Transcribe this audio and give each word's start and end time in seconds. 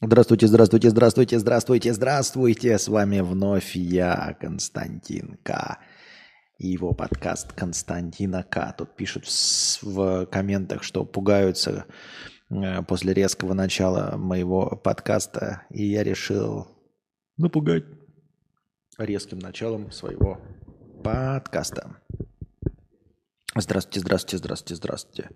Здравствуйте, 0.00 0.46
здравствуйте, 0.46 0.90
здравствуйте, 0.90 1.38
здравствуйте, 1.40 1.92
здравствуйте. 1.92 2.78
С 2.78 2.86
вами 2.86 3.18
вновь 3.18 3.74
я, 3.74 4.36
Константин 4.40 5.38
К. 5.42 5.78
И 6.58 6.68
его 6.68 6.94
подкаст 6.94 7.52
Константина 7.52 8.44
К. 8.44 8.72
Тут 8.78 8.94
пишут 8.94 9.26
в, 9.26 9.82
в 9.82 10.26
комментах, 10.26 10.84
что 10.84 11.04
пугаются 11.04 11.86
э, 12.48 12.82
после 12.84 13.12
резкого 13.12 13.54
начала 13.54 14.16
моего 14.16 14.76
подкаста. 14.76 15.62
И 15.70 15.84
я 15.84 16.04
решил 16.04 16.68
напугать 17.36 17.84
резким 18.98 19.40
началом 19.40 19.90
своего 19.90 20.40
подкаста. 21.02 21.96
Здравствуйте, 23.56 23.98
здравствуйте, 23.98 24.38
здравствуйте, 24.38 24.74
здравствуйте. 24.76 25.30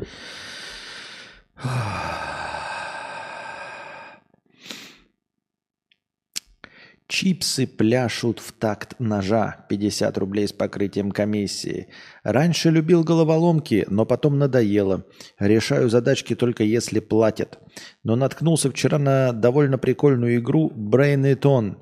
Чипсы 7.12 7.66
пляшут 7.66 8.40
в 8.40 8.52
такт 8.52 8.98
ножа. 8.98 9.66
50 9.68 10.16
рублей 10.16 10.48
с 10.48 10.52
покрытием 10.54 11.11
комиссии. 11.11 11.88
Раньше 12.25 12.71
любил 12.71 13.04
головоломки, 13.04 13.85
но 13.90 14.07
потом 14.07 14.38
надоело. 14.38 15.04
Решаю 15.38 15.90
задачки 15.90 16.35
только 16.35 16.64
если 16.64 17.00
платят. 17.00 17.58
Но 18.02 18.16
наткнулся 18.16 18.71
вчера 18.71 18.98
на 18.98 19.32
довольно 19.32 19.76
прикольную 19.76 20.38
игру 20.38 20.72
Brain 20.75 21.30
It 21.35 21.43
On. 21.43 21.76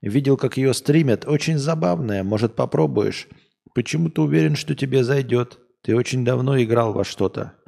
Видел, 0.00 0.38
как 0.38 0.56
ее 0.56 0.72
стримят. 0.72 1.28
Очень 1.28 1.58
забавная. 1.58 2.24
Может, 2.24 2.56
попробуешь? 2.56 3.28
Почему 3.74 4.08
ты 4.08 4.22
уверен, 4.22 4.56
что 4.56 4.74
тебе 4.74 5.04
зайдет? 5.04 5.58
Ты 5.82 5.94
очень 5.94 6.24
давно 6.24 6.58
играл 6.58 6.94
во 6.94 7.04
что-то 7.04 7.59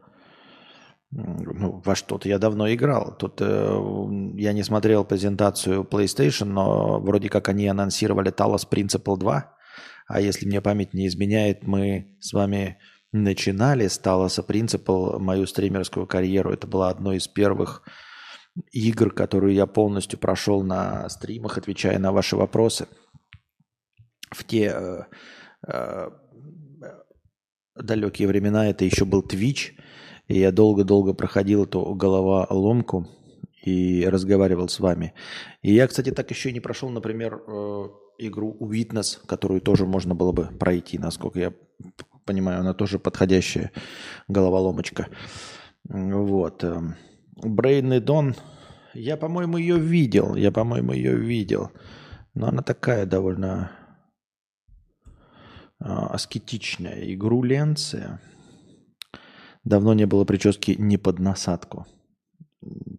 ну, 1.12 1.82
во 1.84 1.94
что-то 1.94 2.28
я 2.28 2.38
давно 2.38 2.72
играл. 2.72 3.14
Тут 3.18 3.40
э, 3.40 4.32
я 4.36 4.52
не 4.54 4.62
смотрел 4.62 5.04
презентацию 5.04 5.82
PlayStation, 5.84 6.46
но 6.46 7.00
вроде 7.00 7.28
как 7.28 7.48
они 7.50 7.69
анонсировали 7.69 8.32
Talos 8.32 8.66
Principle 8.69 9.19
2. 9.19 9.54
А 10.06 10.20
если 10.20 10.46
мне 10.46 10.62
память 10.62 10.94
не 10.94 11.06
изменяет, 11.06 11.66
мы 11.66 12.16
с 12.20 12.32
вами 12.32 12.78
начинали 13.12 13.88
с 13.88 14.00
Talos 14.02 14.44
Principle 14.46 15.19
мою 15.19 15.46
стримерскую 15.46 16.06
карьеру. 16.06 16.50
Это 16.50 16.66
была 16.66 16.88
одной 16.88 17.19
из 17.19 17.28
первых 17.28 17.82
игр, 18.70 19.12
которую 19.12 19.52
я 19.52 19.66
полностью 19.66 20.19
прошел 20.19 20.62
на 20.62 21.08
стримах, 21.10 21.58
отвечая 21.58 21.98
на 21.98 22.12
ваши 22.12 22.36
вопросы. 22.36 22.88
В 24.30 24.44
те 24.44 24.72
э, 24.74 25.02
э, 25.69 26.10
далекие 27.76 28.28
времена 28.28 28.70
это 28.70 28.86
еще 28.86 29.04
был 29.04 29.20
Twitch– 29.20 29.72
и 30.33 30.38
я 30.38 30.50
долго-долго 30.50 31.12
проходил 31.12 31.64
эту 31.64 31.94
головоломку 31.94 33.06
и 33.62 34.06
разговаривал 34.08 34.69
с 34.70 34.80
вами. 34.80 35.12
И 35.61 35.75
я, 35.75 35.86
кстати, 35.86 36.11
так 36.11 36.30
еще 36.30 36.48
и 36.48 36.55
не 36.55 36.61
прошел, 36.61 36.88
например, 36.88 37.42
э, 37.47 37.88
игру 38.16 38.56
Witness, 38.58 39.19
которую 39.27 39.60
тоже 39.60 39.84
можно 39.84 40.14
было 40.14 40.33
бы 40.33 40.44
пройти, 40.58 40.97
насколько 40.97 41.38
я 41.38 41.53
понимаю, 42.25 42.60
она 42.60 42.72
тоже 42.72 42.98
подходящая 42.98 43.72
головоломочка. 44.27 45.08
Вот. 45.84 46.64
Brain 46.64 47.94
и 47.94 48.00
Dawn, 48.00 48.34
я, 48.94 49.19
по-моему, 49.19 49.58
ее 49.58 49.78
видел, 49.78 50.34
я, 50.34 50.50
по-моему, 50.50 50.92
ее 50.92 51.14
видел. 51.14 51.72
Но 52.33 52.48
она 52.48 52.62
такая 52.62 53.05
довольно 53.05 53.70
а, 55.78 56.06
аскетичная. 56.06 57.12
Игру 57.12 57.42
Ленция– 57.42 58.19
Давно 59.64 59.94
не 59.94 60.06
было 60.06 60.24
прически 60.24 60.72
не 60.78 60.98
под 60.98 61.18
насадку. 61.18 61.86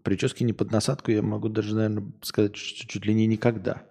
Прически 0.03 0.43
не 0.43 0.53
под 0.53 0.71
насадку 0.71 1.11
я 1.11 1.21
могу 1.21 1.49
даже, 1.49 1.75
наверное, 1.75 2.11
сказать, 2.21 2.55
что 2.55 2.87
чуть 2.87 3.05
ли 3.05 3.13
не 3.13 3.27
никогда. 3.27 3.83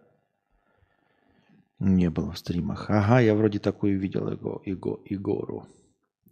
Не 1.78 2.10
было 2.10 2.32
в 2.32 2.38
стримах. 2.38 2.90
Ага, 2.90 3.20
я 3.20 3.34
вроде 3.34 3.58
такую 3.58 3.98
видел 3.98 4.30
его, 4.30 4.62
его, 4.64 5.00
Игору. 5.04 5.66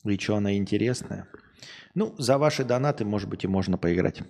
И 0.04 0.16
что, 0.18 0.36
она 0.36 0.56
интересная? 0.56 1.28
Ну, 1.94 2.14
за 2.18 2.38
ваши 2.38 2.64
донаты, 2.64 3.04
может 3.04 3.28
быть, 3.28 3.44
и 3.44 3.48
можно 3.48 3.76
поиграть. 3.76 4.22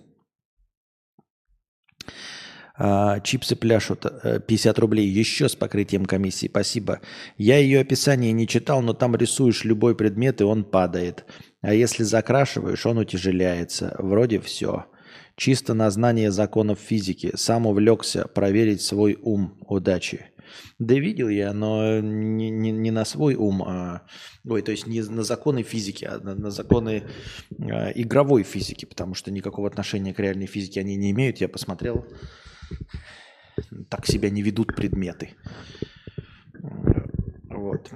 А, 2.75 3.19
чипсы 3.19 3.55
пляшут 3.55 4.05
50 4.47 4.77
э, 4.77 4.81
рублей 4.81 5.07
еще 5.07 5.49
с 5.49 5.55
покрытием 5.55 6.05
комиссии. 6.05 6.47
Спасибо. 6.47 7.01
Я 7.37 7.57
ее 7.57 7.81
описание 7.81 8.31
не 8.31 8.47
читал, 8.47 8.81
но 8.81 8.93
там 8.93 9.15
рисуешь 9.15 9.65
любой 9.65 9.95
предмет, 9.95 10.41
и 10.41 10.45
он 10.45 10.63
падает. 10.63 11.25
А 11.61 11.73
если 11.73 12.03
закрашиваешь, 12.03 12.85
он 12.85 12.97
утяжеляется. 12.97 13.95
Вроде 13.99 14.39
все. 14.39 14.85
Чисто 15.35 15.73
на 15.73 15.89
знание 15.91 16.31
законов 16.31 16.79
физики. 16.79 17.31
Сам 17.35 17.67
увлекся 17.67 18.27
проверить 18.27 18.81
свой 18.81 19.17
ум. 19.21 19.57
Удачи. 19.67 20.27
Да 20.79 20.95
видел 20.95 21.29
я, 21.29 21.53
но 21.53 21.99
не, 21.99 22.49
не, 22.49 22.71
не 22.71 22.91
на 22.91 23.05
свой 23.05 23.35
ум, 23.35 23.63
а, 23.63 24.01
ой, 24.45 24.61
то 24.61 24.71
есть 24.71 24.87
не 24.87 25.01
на 25.01 25.23
законы 25.23 25.63
физики, 25.63 26.05
а 26.05 26.19
на, 26.19 26.35
на 26.35 26.51
законы 26.51 27.03
а, 27.59 27.91
игровой 27.91 28.43
физики, 28.43 28.85
потому 28.85 29.13
что 29.13 29.31
никакого 29.31 29.67
отношения 29.67 30.13
к 30.13 30.19
реальной 30.19 30.47
физике 30.47 30.81
они 30.81 30.95
не 30.95 31.11
имеют. 31.11 31.37
Я 31.37 31.47
посмотрел, 31.47 32.05
так 33.89 34.05
себя 34.05 34.29
не 34.29 34.41
ведут 34.41 34.75
предметы. 34.75 35.35
Вот 37.49 37.91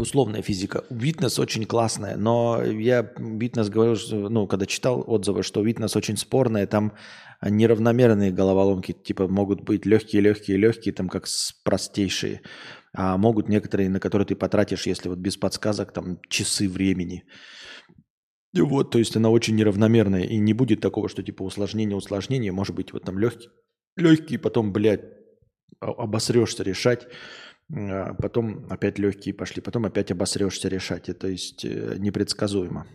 условная 0.00 0.42
физика. 0.42 0.84
Витнес 0.90 1.38
очень 1.38 1.64
классная, 1.64 2.16
но 2.16 2.62
я 2.62 3.12
Витнес 3.18 3.68
говорил, 3.68 3.96
что, 3.96 4.28
ну, 4.28 4.46
когда 4.46 4.66
читал 4.66 5.04
отзывы, 5.06 5.42
что 5.42 5.62
Витнес 5.62 5.96
очень 5.96 6.16
спорная, 6.16 6.66
там 6.66 6.92
неравномерные 7.42 8.32
головоломки, 8.32 8.92
типа 8.92 9.28
могут 9.28 9.62
быть 9.62 9.86
легкие, 9.86 10.22
легкие, 10.22 10.58
легкие, 10.58 10.94
там 10.94 11.08
как 11.08 11.26
простейшие, 11.64 12.42
а 12.92 13.16
могут 13.16 13.48
некоторые, 13.48 13.88
на 13.88 14.00
которые 14.00 14.26
ты 14.26 14.34
потратишь, 14.34 14.86
если 14.86 15.08
вот 15.08 15.18
без 15.18 15.36
подсказок, 15.36 15.92
там 15.92 16.18
часы 16.28 16.68
времени. 16.68 17.24
И 18.52 18.60
вот, 18.60 18.90
то 18.90 18.98
есть 18.98 19.16
она 19.16 19.30
очень 19.30 19.54
неравномерная, 19.54 20.22
и 20.22 20.36
не 20.38 20.54
будет 20.54 20.80
такого, 20.80 21.08
что 21.08 21.22
типа 21.22 21.42
усложнение, 21.42 21.96
усложнение, 21.96 22.50
может 22.50 22.74
быть 22.74 22.92
вот 22.92 23.04
там 23.04 23.18
легкий, 23.18 23.48
легкий, 23.96 24.38
потом, 24.38 24.72
блядь, 24.72 25.04
обосрешься 25.78 26.64
решать, 26.64 27.06
а 27.72 28.14
потом 28.14 28.66
опять 28.68 28.98
легкие 28.98 29.34
пошли, 29.34 29.62
потом 29.62 29.86
опять 29.86 30.10
обосрешься 30.10 30.68
решать. 30.68 31.08
И, 31.08 31.12
то 31.12 31.28
есть 31.28 31.64
э, 31.64 31.94
непредсказуемо. 31.98 32.86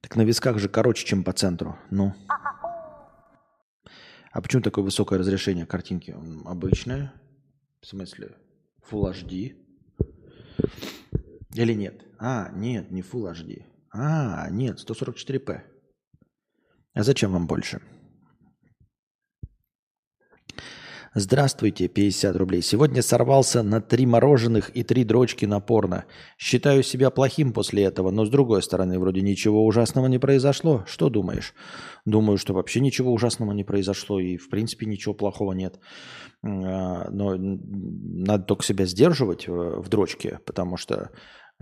Так 0.00 0.16
на 0.16 0.22
висках 0.22 0.58
же 0.58 0.68
короче, 0.68 1.06
чем 1.06 1.22
по 1.22 1.32
центру. 1.32 1.78
Ну. 1.90 2.12
А 4.32 4.40
почему 4.42 4.62
такое 4.62 4.82
высокое 4.84 5.20
разрешение 5.20 5.66
картинки? 5.66 6.16
Обычное. 6.44 7.12
В 7.80 7.86
смысле? 7.86 8.36
Full 8.90 9.12
HD. 9.12 9.56
Или 11.54 11.74
нет? 11.74 12.04
А, 12.18 12.50
нет, 12.54 12.90
не 12.90 13.02
Full 13.02 13.32
HD. 13.32 13.64
А, 13.92 14.48
нет, 14.50 14.78
144p. 14.78 15.60
А 16.94 17.02
зачем 17.02 17.32
вам 17.32 17.46
больше? 17.46 17.80
Здравствуйте, 21.14 21.88
50 21.88 22.36
рублей. 22.36 22.62
Сегодня 22.62 23.02
сорвался 23.02 23.64
на 23.64 23.80
три 23.80 24.06
мороженых 24.06 24.70
и 24.76 24.84
три 24.84 25.02
дрочки 25.02 25.44
на 25.44 25.58
порно. 25.58 26.04
Считаю 26.38 26.84
себя 26.84 27.10
плохим 27.10 27.52
после 27.52 27.82
этого, 27.82 28.12
но 28.12 28.24
с 28.24 28.30
другой 28.30 28.62
стороны, 28.62 28.96
вроде 29.00 29.20
ничего 29.20 29.66
ужасного 29.66 30.06
не 30.06 30.20
произошло. 30.20 30.84
Что 30.86 31.08
думаешь? 31.10 31.52
Думаю, 32.04 32.38
что 32.38 32.54
вообще 32.54 32.78
ничего 32.78 33.12
ужасного 33.12 33.50
не 33.50 33.64
произошло 33.64 34.20
и 34.20 34.36
в 34.36 34.48
принципе 34.50 34.86
ничего 34.86 35.12
плохого 35.12 35.52
нет. 35.52 35.80
А, 36.44 37.10
но 37.10 37.34
надо 37.36 38.44
только 38.44 38.62
себя 38.62 38.86
сдерживать 38.86 39.48
в 39.48 39.88
дрочке, 39.88 40.38
потому 40.46 40.76
что 40.76 41.10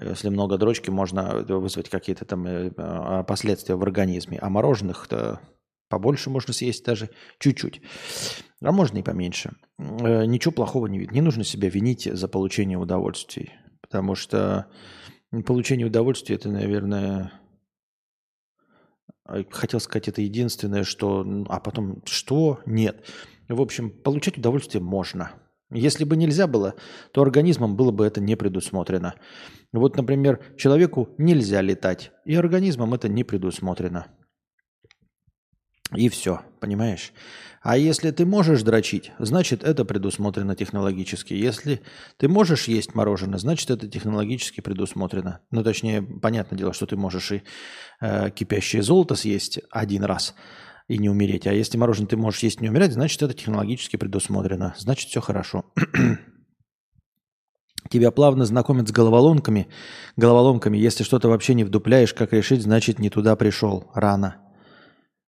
если 0.00 0.28
много 0.28 0.58
дрочки, 0.58 0.90
можно 0.90 1.44
вызвать 1.48 1.88
какие-то 1.88 2.24
там 2.24 2.46
э, 2.46 2.72
а, 2.76 3.22
последствия 3.24 3.74
в 3.74 3.82
организме. 3.82 4.38
А 4.40 4.48
мороженых-то 4.48 5.40
Побольше 5.88 6.28
можно 6.28 6.52
съесть 6.52 6.84
даже 6.84 7.10
чуть-чуть. 7.38 7.80
А 8.60 8.72
можно 8.72 8.98
и 8.98 9.02
поменьше. 9.02 9.56
Э, 9.78 10.26
ничего 10.26 10.52
плохого 10.52 10.86
не 10.86 10.98
видно. 10.98 11.14
Не 11.14 11.20
нужно 11.22 11.44
себя 11.44 11.70
винить 11.70 12.04
за 12.04 12.28
получение 12.28 12.76
удовольствий. 12.76 13.52
Потому 13.80 14.14
что 14.14 14.66
получение 15.46 15.86
удовольствия 15.86 16.36
это, 16.36 16.50
наверное, 16.50 17.32
э, 19.28 19.44
хотел 19.50 19.80
сказать, 19.80 20.08
это 20.08 20.20
единственное, 20.20 20.84
что... 20.84 21.26
А 21.48 21.58
потом, 21.58 22.02
что? 22.04 22.60
Нет. 22.66 23.06
В 23.48 23.62
общем, 23.62 23.90
получать 23.90 24.36
удовольствие 24.36 24.82
можно. 24.82 25.32
Если 25.70 26.04
бы 26.04 26.16
нельзя 26.16 26.46
было, 26.46 26.74
то 27.12 27.20
организмом 27.20 27.76
было 27.76 27.90
бы 27.90 28.06
это 28.06 28.20
не 28.20 28.36
предусмотрено. 28.36 29.14
Вот, 29.72 29.96
например, 29.96 30.40
человеку 30.56 31.10
нельзя 31.18 31.60
летать, 31.60 32.12
и 32.24 32.34
организмом 32.34 32.94
это 32.94 33.08
не 33.08 33.22
предусмотрено. 33.22 34.06
И 35.94 36.08
все, 36.08 36.40
понимаешь? 36.60 37.12
А 37.62 37.76
если 37.76 38.10
ты 38.10 38.24
можешь 38.24 38.62
дрочить, 38.62 39.12
значит 39.18 39.64
это 39.64 39.84
предусмотрено 39.84 40.54
технологически. 40.54 41.34
Если 41.34 41.80
ты 42.18 42.28
можешь 42.28 42.68
есть 42.68 42.94
мороженое, 42.94 43.38
значит 43.38 43.70
это 43.70 43.88
технологически 43.88 44.60
предусмотрено. 44.60 45.40
Ну, 45.50 45.64
точнее, 45.64 46.02
понятное 46.02 46.58
дело, 46.58 46.72
что 46.72 46.86
ты 46.86 46.96
можешь 46.96 47.32
и 47.32 47.42
э, 48.00 48.30
кипящее 48.30 48.82
золото 48.82 49.16
съесть 49.16 49.60
один 49.70 50.04
раз 50.04 50.34
и 50.88 50.98
не 50.98 51.08
умереть. 51.08 51.46
А 51.46 51.52
если 51.52 51.78
мороженое 51.78 52.08
ты 52.08 52.16
можешь 52.16 52.42
есть 52.42 52.60
и 52.60 52.62
не 52.62 52.70
умирать, 52.70 52.92
значит 52.92 53.22
это 53.22 53.34
технологически 53.34 53.96
предусмотрено. 53.96 54.74
Значит 54.78 55.10
все 55.10 55.20
хорошо. 55.20 55.64
Тебя 57.90 58.10
плавно 58.10 58.44
знакомят 58.44 58.88
с 58.88 58.92
головоломками. 58.92 59.68
Головоломками, 60.16 60.76
если 60.76 61.04
что-то 61.04 61.28
вообще 61.28 61.54
не 61.54 61.64
вдупляешь, 61.64 62.14
как 62.14 62.32
решить, 62.32 62.62
значит 62.62 62.98
не 62.98 63.10
туда 63.10 63.36
пришел. 63.36 63.90
Рано. 63.94 64.36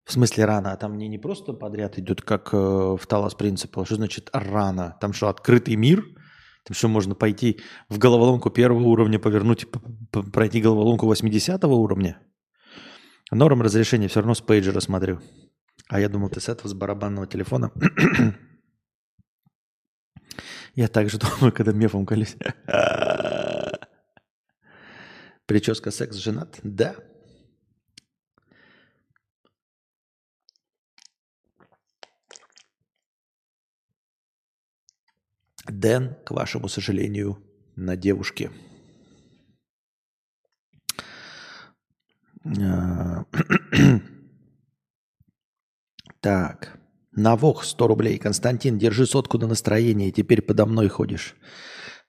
В 0.06 0.14
смысле 0.14 0.46
рано, 0.46 0.72
а 0.72 0.78
там 0.78 0.98
не, 0.98 1.08
не 1.08 1.20
просто 1.20 1.54
подряд 1.54 2.00
идет, 2.00 2.24
как 2.24 2.50
э, 2.52 2.58
в 2.58 3.02
Талас 3.06 3.36
Принципал. 3.36 3.86
Что 3.86 3.96
значит 3.96 4.30
рано? 4.34 4.98
Там 5.00 5.14
что, 5.14 5.30
открытый 5.30 5.76
мир? 5.76 6.04
Там 6.66 6.74
что, 6.74 6.88
можно 6.88 7.14
пойти 7.14 7.60
в 7.90 8.00
головоломку 8.00 8.50
первого 8.50 8.88
уровня, 8.88 9.20
повернуть, 9.20 9.68
пройти 10.34 10.62
головоломку 10.62 11.06
80 11.06 11.64
уровня? 11.66 12.20
Норм 13.30 13.62
разрешения 13.62 14.08
все 14.08 14.22
равно 14.22 14.34
с 14.34 14.42
пейджера 14.42 14.80
смотрю. 14.80 15.20
А 15.90 16.00
я 16.00 16.08
думал, 16.08 16.30
ты 16.30 16.40
с 16.40 16.48
этого, 16.48 16.68
с 16.68 16.74
барабанного 16.76 17.26
телефона. 17.26 17.72
я 20.76 20.88
также 20.88 21.18
думаю, 21.18 21.52
когда 21.52 21.72
мефом 21.72 22.06
колись. 22.06 22.38
Прическа 25.48 25.90
секс 25.90 26.16
женат? 26.18 26.60
Да. 26.62 26.96
Дэн, 35.66 36.16
к 36.24 36.30
вашему 36.32 36.68
сожалению, 36.68 37.44
на 37.76 37.96
девушке. 37.96 38.52
Так. 46.22 46.80
Навох 47.12 47.64
100 47.64 47.88
рублей. 47.88 48.18
Константин, 48.18 48.78
держи 48.78 49.06
сотку 49.06 49.38
на 49.38 49.48
настроение, 49.48 50.12
теперь 50.12 50.42
подо 50.42 50.66
мной 50.66 50.88
ходишь. 50.88 51.36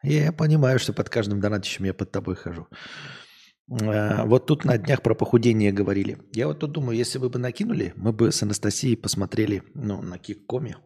Я 0.03 0.33
понимаю, 0.33 0.79
что 0.79 0.93
под 0.93 1.09
каждым 1.09 1.41
донатищем 1.41 1.85
я 1.85 1.95
под 1.95 2.11
тобой 2.11 2.37
хожу. 2.37 2.69
А, 3.71 4.25
вот 4.25 4.47
тут 4.47 4.65
на 4.65 4.79
днях 4.79 5.03
про 5.03 5.15
похудение 5.15 5.73
говорили. 5.73 6.19
Я 6.33 6.47
вот 6.47 6.59
тут 6.59 6.73
думаю, 6.73 6.97
если 6.97 7.19
вы 7.19 7.29
бы 7.29 7.39
накинули, 7.39 7.93
мы 7.97 8.13
бы 8.13 8.33
с 8.33 8.43
Анастасией 8.43 8.97
посмотрели 8.97 9.63
ну, 9.75 10.03
на 10.03 10.19
Киккоме 10.19 10.77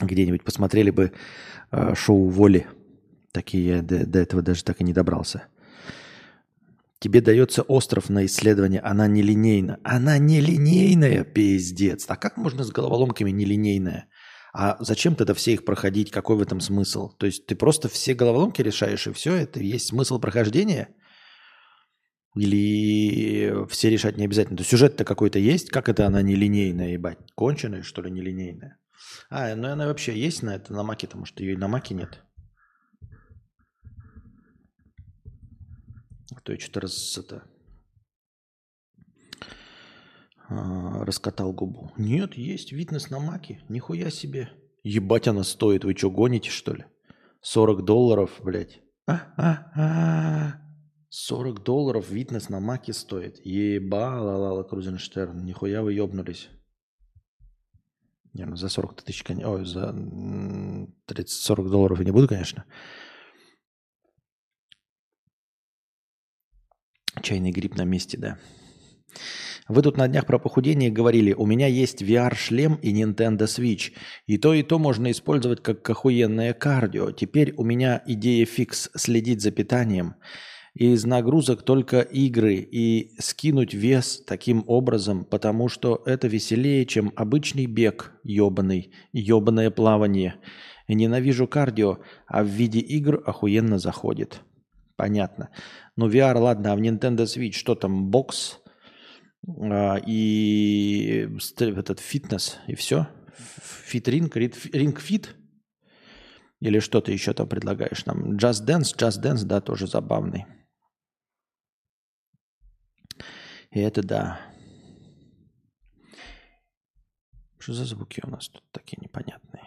где-нибудь 0.00 0.44
посмотрели 0.44 0.90
бы 0.90 1.12
э, 1.70 1.94
шоу 1.94 2.28
«Воли». 2.28 2.66
Такие 3.32 3.76
я 3.76 3.82
до, 3.82 4.06
до 4.06 4.20
этого 4.20 4.42
даже 4.42 4.64
так 4.64 4.80
и 4.80 4.84
не 4.84 4.92
добрался. 4.92 5.48
Тебе 7.00 7.20
дается 7.20 7.62
остров 7.62 8.08
на 8.08 8.24
исследование, 8.24 8.80
она 8.80 9.08
нелинейна. 9.08 9.78
Она 9.84 10.18
нелинейная, 10.18 11.24
пиздец. 11.24 12.06
А 12.08 12.16
как 12.16 12.36
можно 12.36 12.64
с 12.64 12.70
головоломками 12.70 13.30
нелинейная? 13.30 14.08
А 14.54 14.76
зачем 14.80 15.16
тогда 15.16 15.34
все 15.34 15.52
их 15.52 15.64
проходить? 15.64 16.10
Какой 16.10 16.36
в 16.36 16.42
этом 16.42 16.60
смысл? 16.60 17.10
То 17.18 17.26
есть 17.26 17.46
ты 17.46 17.56
просто 17.56 17.88
все 17.88 18.14
головоломки 18.14 18.62
решаешь, 18.62 19.06
и 19.06 19.12
все, 19.12 19.34
это 19.34 19.60
есть 19.60 19.88
смысл 19.88 20.20
прохождения? 20.20 20.94
Или 22.36 23.66
все 23.68 23.90
решать 23.90 24.16
не 24.16 24.24
обязательно? 24.24 24.56
То 24.56 24.64
сюжет-то 24.64 25.04
какой-то 25.04 25.38
есть? 25.38 25.70
Как 25.70 25.88
это 25.88 26.06
она 26.06 26.22
нелинейная, 26.22 26.92
ебать? 26.92 27.18
Конченая, 27.34 27.82
что 27.82 28.02
ли, 28.02 28.10
нелинейная? 28.10 28.78
А, 29.28 29.54
ну 29.56 29.68
она 29.68 29.86
вообще 29.86 30.18
есть 30.18 30.42
на 30.42 30.56
это, 30.56 30.72
на 30.72 30.82
маке, 30.84 31.06
потому 31.06 31.26
что 31.26 31.42
ее 31.42 31.54
и 31.54 31.56
на 31.56 31.68
маке 31.68 31.94
нет. 31.94 32.22
То 36.44 36.52
я 36.52 36.58
что-то 36.58 36.80
раз 36.80 37.18
это, 37.18 37.42
а, 40.48 41.04
раскатал 41.04 41.52
губу. 41.52 41.90
Нет, 41.96 42.34
есть 42.34 42.70
фитнес 42.70 43.10
на 43.10 43.18
маке. 43.18 43.62
Нихуя 43.68 44.10
себе. 44.10 44.50
Ебать 44.82 45.26
она 45.26 45.42
стоит. 45.42 45.84
Вы 45.84 45.94
что, 45.96 46.10
гоните, 46.10 46.50
что 46.50 46.74
ли? 46.74 46.84
40 47.40 47.84
долларов, 47.84 48.40
блядь. 48.42 48.80
А, 49.06 49.32
а, 49.36 49.72
а. 49.74 50.60
40 51.08 51.62
долларов 51.62 52.06
фитнес 52.06 52.48
на 52.50 52.60
маке 52.60 52.92
стоит. 52.92 53.44
Ебала, 53.44 54.36
Лала 54.36 54.62
Крузенштерн. 54.64 55.44
Нихуя 55.44 55.82
вы 55.82 55.94
ебнулись. 55.94 56.50
Не, 58.34 58.44
ну 58.46 58.56
за 58.56 58.68
40 58.68 59.02
тысяч, 59.02 59.24
ой, 59.28 59.64
за 59.64 59.94
30-40 61.08 61.68
долларов 61.70 62.00
я 62.00 62.04
не 62.04 62.10
буду, 62.10 62.26
конечно. 62.26 62.64
Чайный 67.24 67.50
гриб 67.50 67.76
на 67.76 67.84
месте, 67.84 68.16
да. 68.18 68.38
Вы 69.66 69.82
тут 69.82 69.96
на 69.96 70.06
днях 70.06 70.26
про 70.26 70.38
похудение 70.38 70.90
говорили, 70.90 71.32
у 71.32 71.46
меня 71.46 71.66
есть 71.66 72.02
VR-шлем 72.02 72.74
и 72.76 72.92
Nintendo 72.92 73.46
Switch. 73.46 73.92
И 74.26 74.38
то, 74.38 74.54
и 74.54 74.62
то 74.62 74.78
можно 74.78 75.10
использовать 75.10 75.62
как 75.62 75.88
охуенное 75.88 76.52
кардио. 76.52 77.10
Теперь 77.10 77.54
у 77.56 77.64
меня 77.64 78.02
идея 78.06 78.44
фикс 78.44 78.90
следить 78.94 79.40
за 79.40 79.50
питанием– 79.50 80.14
из 80.74 81.04
нагрузок 81.04 81.62
только 81.62 82.00
игры 82.00 82.56
и 82.56 83.14
скинуть 83.20 83.74
вес 83.74 84.20
таким 84.26 84.64
образом, 84.66 85.24
потому 85.24 85.68
что 85.68 86.02
это 86.04 86.26
веселее, 86.26 86.84
чем 86.84 87.12
обычный 87.14 87.66
бег 87.66 88.12
ебаный, 88.24 88.90
ебаное 89.12 89.70
плавание. 89.70 90.34
Ненавижу 90.88 91.46
кардио, 91.46 91.98
а 92.26 92.42
в 92.42 92.48
виде 92.48 92.80
игр 92.80 93.22
охуенно 93.24 93.78
заходит. 93.78 94.40
Понятно. 94.96 95.50
Ну, 95.96 96.08
VR, 96.08 96.36
ладно, 96.38 96.72
а 96.72 96.76
в 96.76 96.80
Nintendo 96.80 97.24
Switch 97.24 97.52
что 97.52 97.74
там, 97.74 98.10
бокс 98.10 98.60
а, 99.46 99.96
и 100.04 101.28
этот 101.58 102.00
фитнес, 102.00 102.58
и 102.66 102.74
все? 102.74 103.08
Fit 103.86 104.05
Ring, 104.05 104.36
Ring 104.36 104.86
Fit? 104.86 105.36
Или 106.60 106.78
что 106.78 107.00
ты 107.00 107.12
еще 107.12 107.32
там 107.32 107.48
предлагаешь 107.48 108.06
нам? 108.06 108.36
Just 108.36 108.66
Dance, 108.66 108.96
Just 108.96 109.22
Dance, 109.22 109.44
да, 109.44 109.60
тоже 109.60 109.86
забавный. 109.86 110.46
И 113.70 113.80
это 113.80 114.02
да. 114.02 114.40
Что 117.58 117.72
за 117.72 117.84
звуки 117.84 118.20
у 118.24 118.30
нас 118.30 118.48
тут 118.48 118.62
такие 118.70 118.98
непонятные? 119.00 119.64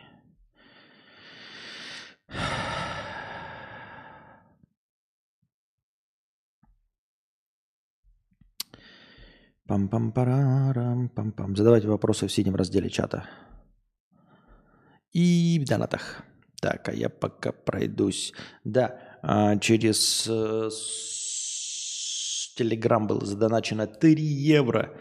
Пам-пам-парам, 9.67 11.09
пам-пам. 11.09 11.55
Задавайте 11.55 11.87
вопросы 11.87 12.27
в 12.27 12.31
синем 12.31 12.55
разделе 12.55 12.89
чата. 12.89 13.25
И 15.11 15.59
в 15.61 15.67
донатах. 15.67 16.23
Так, 16.61 16.87
а 16.89 16.93
я 16.93 17.09
пока 17.09 17.51
пройдусь. 17.51 18.33
Да, 18.63 18.97
а, 19.21 19.57
через 19.57 20.25
э, 20.29 20.69
Телеграм 22.55 23.07
было 23.07 23.25
задоначено 23.25 23.87
3 23.87 24.21
евро. 24.23 24.93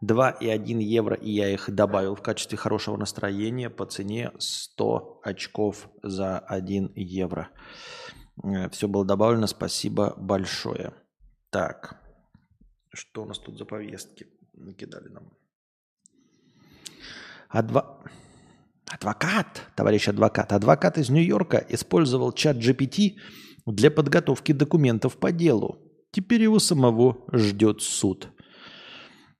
2 0.00 0.30
и 0.30 0.48
1 0.48 0.78
евро, 0.78 1.16
и 1.16 1.30
я 1.30 1.48
их 1.48 1.70
добавил 1.70 2.14
в 2.14 2.22
качестве 2.22 2.58
хорошего 2.58 2.96
настроения 2.96 3.70
по 3.70 3.86
цене 3.86 4.32
100 4.38 5.20
очков 5.22 5.88
за 6.02 6.38
1 6.38 6.92
евро. 6.96 7.50
Э, 8.42 8.68
Все 8.70 8.88
было 8.88 9.04
добавлено, 9.04 9.46
спасибо 9.46 10.14
большое. 10.16 10.92
Так, 11.50 12.03
что 12.94 13.22
у 13.22 13.26
нас 13.26 13.38
тут 13.38 13.58
за 13.58 13.64
повестки 13.64 14.26
накидали 14.54 15.08
нам? 15.08 15.32
Адва... 17.48 18.00
Адвокат, 18.86 19.62
товарищ 19.74 20.08
адвокат. 20.08 20.52
Адвокат 20.52 20.98
из 20.98 21.10
Нью-Йорка 21.10 21.64
использовал 21.68 22.32
чат 22.32 22.58
GPT 22.58 23.16
для 23.66 23.90
подготовки 23.90 24.52
документов 24.52 25.16
по 25.16 25.32
делу. 25.32 25.78
Теперь 26.10 26.42
его 26.42 26.58
самого 26.58 27.24
ждет 27.32 27.82
суд. 27.82 28.28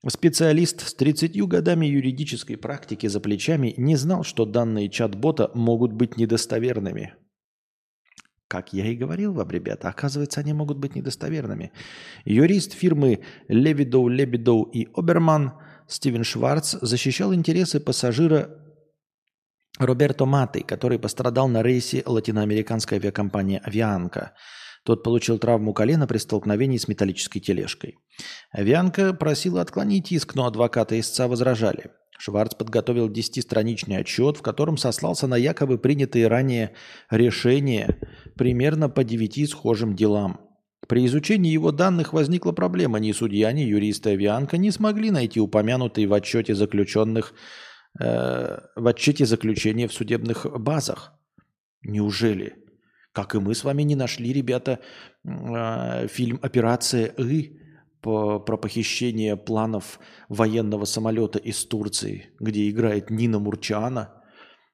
Специалист 0.08 0.86
с 0.86 0.94
30 0.94 1.40
годами 1.46 1.86
юридической 1.86 2.56
практики 2.56 3.06
за 3.06 3.20
плечами 3.20 3.74
не 3.76 3.96
знал, 3.96 4.22
что 4.22 4.44
данные 4.44 4.90
чат-бота 4.90 5.50
могут 5.54 5.92
быть 5.92 6.16
недостоверными. 6.16 7.14
Как 8.48 8.72
я 8.72 8.86
и 8.86 8.94
говорил 8.94 9.32
вам, 9.32 9.50
ребята, 9.50 9.88
оказывается, 9.88 10.40
они 10.40 10.52
могут 10.52 10.78
быть 10.78 10.94
недостоверными. 10.94 11.72
Юрист 12.24 12.72
фирмы 12.72 13.20
Левидоу, 13.48 14.08
Лебедоу 14.08 14.64
и 14.64 14.88
Оберман 14.94 15.54
Стивен 15.88 16.24
Шварц 16.24 16.76
защищал 16.80 17.34
интересы 17.34 17.80
пассажира 17.80 18.50
Роберто 19.78 20.24
Маты, 20.24 20.62
который 20.62 20.98
пострадал 20.98 21.48
на 21.48 21.62
рейсе 21.62 22.02
латиноамериканской 22.06 22.98
авиакомпании 22.98 23.60
«Авианка». 23.64 24.32
Тот 24.84 25.02
получил 25.02 25.38
травму 25.38 25.72
колена 25.72 26.06
при 26.06 26.18
столкновении 26.18 26.76
с 26.76 26.88
металлической 26.88 27.40
тележкой. 27.40 27.96
Вианка 28.52 29.14
просила 29.14 29.62
отклонить 29.62 30.12
иск, 30.12 30.34
но 30.34 30.46
адвокаты 30.46 31.00
истца 31.00 31.26
возражали. 31.26 31.90
Шварц 32.18 32.54
подготовил 32.54 33.10
10-страничный 33.10 33.98
отчет, 33.98 34.36
в 34.36 34.42
котором 34.42 34.76
сослался 34.76 35.26
на 35.26 35.36
якобы 35.36 35.78
принятые 35.78 36.28
ранее 36.28 36.74
решения 37.10 37.98
примерно 38.36 38.88
по 38.88 39.04
девяти 39.04 39.46
схожим 39.46 39.94
делам. 39.94 40.40
При 40.88 41.06
изучении 41.06 41.52
его 41.52 41.72
данных 41.72 42.12
возникла 42.12 42.52
проблема. 42.52 42.98
Ни 42.98 43.12
судья, 43.12 43.52
ни 43.52 43.62
юристы 43.62 44.10
Авианка 44.10 44.58
не 44.58 44.70
смогли 44.70 45.10
найти 45.10 45.40
упомянутые 45.40 46.06
в 46.06 46.12
отчете 46.12 46.54
заключенных 46.54 47.34
э, 47.98 48.58
в 48.76 48.86
отчете 48.86 49.24
заключения 49.24 49.88
в 49.88 49.94
судебных 49.94 50.46
базах. 50.60 51.14
Неужели? 51.82 52.54
Как 53.12 53.34
и 53.34 53.38
мы 53.38 53.54
с 53.54 53.64
вами 53.64 53.82
не 53.82 53.96
нашли, 53.96 54.32
ребята, 54.32 54.80
э, 55.24 56.06
фильм 56.08 56.38
«Операция 56.42 57.06
И» 57.06 57.63
про 58.04 58.56
похищение 58.58 59.36
планов 59.36 59.98
военного 60.28 60.84
самолета 60.84 61.38
из 61.38 61.64
Турции, 61.64 62.30
где 62.38 62.68
играет 62.68 63.10
Нина 63.10 63.38
Мурчана, 63.38 64.22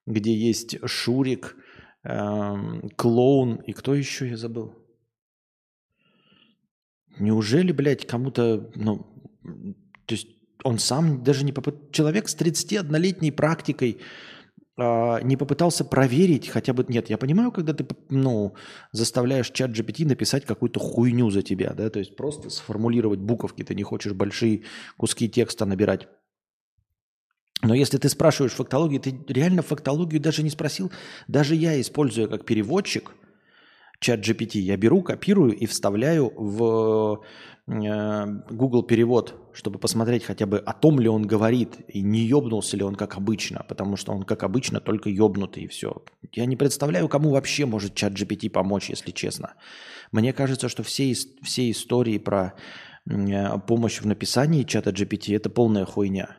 где 0.07 0.35
есть 0.35 0.77
Шурик, 0.85 1.57
э, 2.03 2.55
клоун 2.97 3.57
и 3.67 3.73
кто 3.73 3.95
еще, 3.95 4.29
я 4.29 4.37
забыл? 4.37 4.75
Неужели, 7.21 7.71
блядь, 7.71 8.07
кому-то, 8.07 8.71
ну, 8.75 9.07
то 10.07 10.15
есть 10.15 10.29
он 10.65 10.79
сам 10.79 11.23
даже 11.23 11.45
не 11.45 11.53
попытался, 11.53 11.93
человек 11.93 12.29
с 12.29 12.37
31-летней 12.37 13.31
практикой, 13.31 14.01
не 15.23 15.37
попытался 15.37 15.85
проверить 15.85 16.49
хотя 16.49 16.73
бы... 16.73 16.85
Нет, 16.89 17.11
я 17.11 17.19
понимаю, 17.19 17.53
когда 17.53 17.73
ты 17.73 17.87
ну, 18.09 18.55
заставляешь 18.93 19.51
чат 19.51 19.71
GPT 19.71 20.07
написать 20.07 20.45
какую-то 20.45 20.81
хуйню 20.81 21.31
за 21.31 21.43
тебя, 21.43 21.73
да, 21.73 21.91
то 21.91 21.99
есть 21.99 22.17
просто 22.17 22.51
сформулировать 22.51 23.21
буковки, 23.21 23.63
ты 23.63 23.75
не 23.75 23.83
хочешь 23.83 24.13
большие 24.13 24.63
куски 24.97 25.29
текста 25.29 25.65
набирать. 25.67 26.09
Но 27.63 27.75
если 27.75 27.99
ты 27.99 28.09
спрашиваешь 28.09 28.53
фактологию, 28.53 29.01
ты 29.01 29.19
реально 29.29 29.63
фактологию 29.63 30.21
даже 30.21 30.43
не 30.43 30.51
спросил. 30.51 30.91
Даже 31.29 31.55
я, 31.55 31.79
используя 31.81 32.27
как 32.27 32.47
переводчик 32.47 33.13
чат 34.01 34.21
GPT, 34.21 34.59
я 34.59 34.77
беру, 34.77 35.03
копирую 35.03 35.57
и 35.57 35.67
вставляю 35.67 36.33
в 36.37 37.23
Э, 37.71 38.27
Google 38.51 38.83
перевод, 38.83 39.35
чтобы 39.53 39.79
посмотреть 39.79 40.25
хотя 40.25 40.47
бы 40.47 40.59
о 40.59 40.73
том 40.73 40.99
ли 40.99 41.09
он 41.09 41.27
говорит, 41.27 41.79
и 41.89 42.03
не 42.03 42.21
ёбнулся 42.21 42.77
ли 42.77 42.83
он 42.83 42.97
как 42.97 43.17
обычно, 43.17 43.65
потому 43.69 43.97
что 43.97 44.13
он 44.13 44.25
как 44.25 44.43
обычно 44.43 44.81
только 44.81 45.09
ёбнутый 45.09 45.65
и 45.65 45.69
все. 45.69 46.03
Я 46.33 46.47
не 46.47 46.57
представляю, 46.57 47.09
кому 47.09 47.31
вообще 47.31 47.67
может 47.67 47.95
чат 47.95 48.15
GPT 48.15 48.51
помочь, 48.51 48.91
если 48.91 49.13
честно. 49.13 49.55
Мне 50.11 50.33
кажется, 50.33 50.69
что 50.69 50.83
все, 50.83 51.15
все 51.43 51.71
истории 51.71 52.19
про 52.19 52.55
э, 53.09 53.59
помощь 53.69 54.01
в 54.01 54.07
написании 54.07 54.65
чата 54.65 54.91
GPT 54.91 55.37
это 55.37 55.49
полная 55.49 55.85
хуйня. 55.85 56.39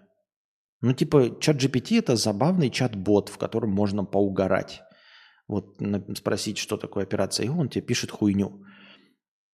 Ну, 0.82 0.92
типа, 0.94 1.38
чат 1.40 1.58
GPT 1.58 2.00
это 2.00 2.18
забавный 2.18 2.70
чат-бот, 2.70 3.30
в 3.30 3.38
котором 3.38 3.70
можно 3.70 4.04
поугарать. 4.04 4.82
Вот 5.52 5.78
спросить, 6.16 6.58
что 6.58 6.78
такое 6.78 7.04
операция, 7.04 7.46
и 7.46 7.50
он 7.50 7.70
тебе 7.70 7.86
пишет 7.86 8.12
хуйню. 8.12 8.66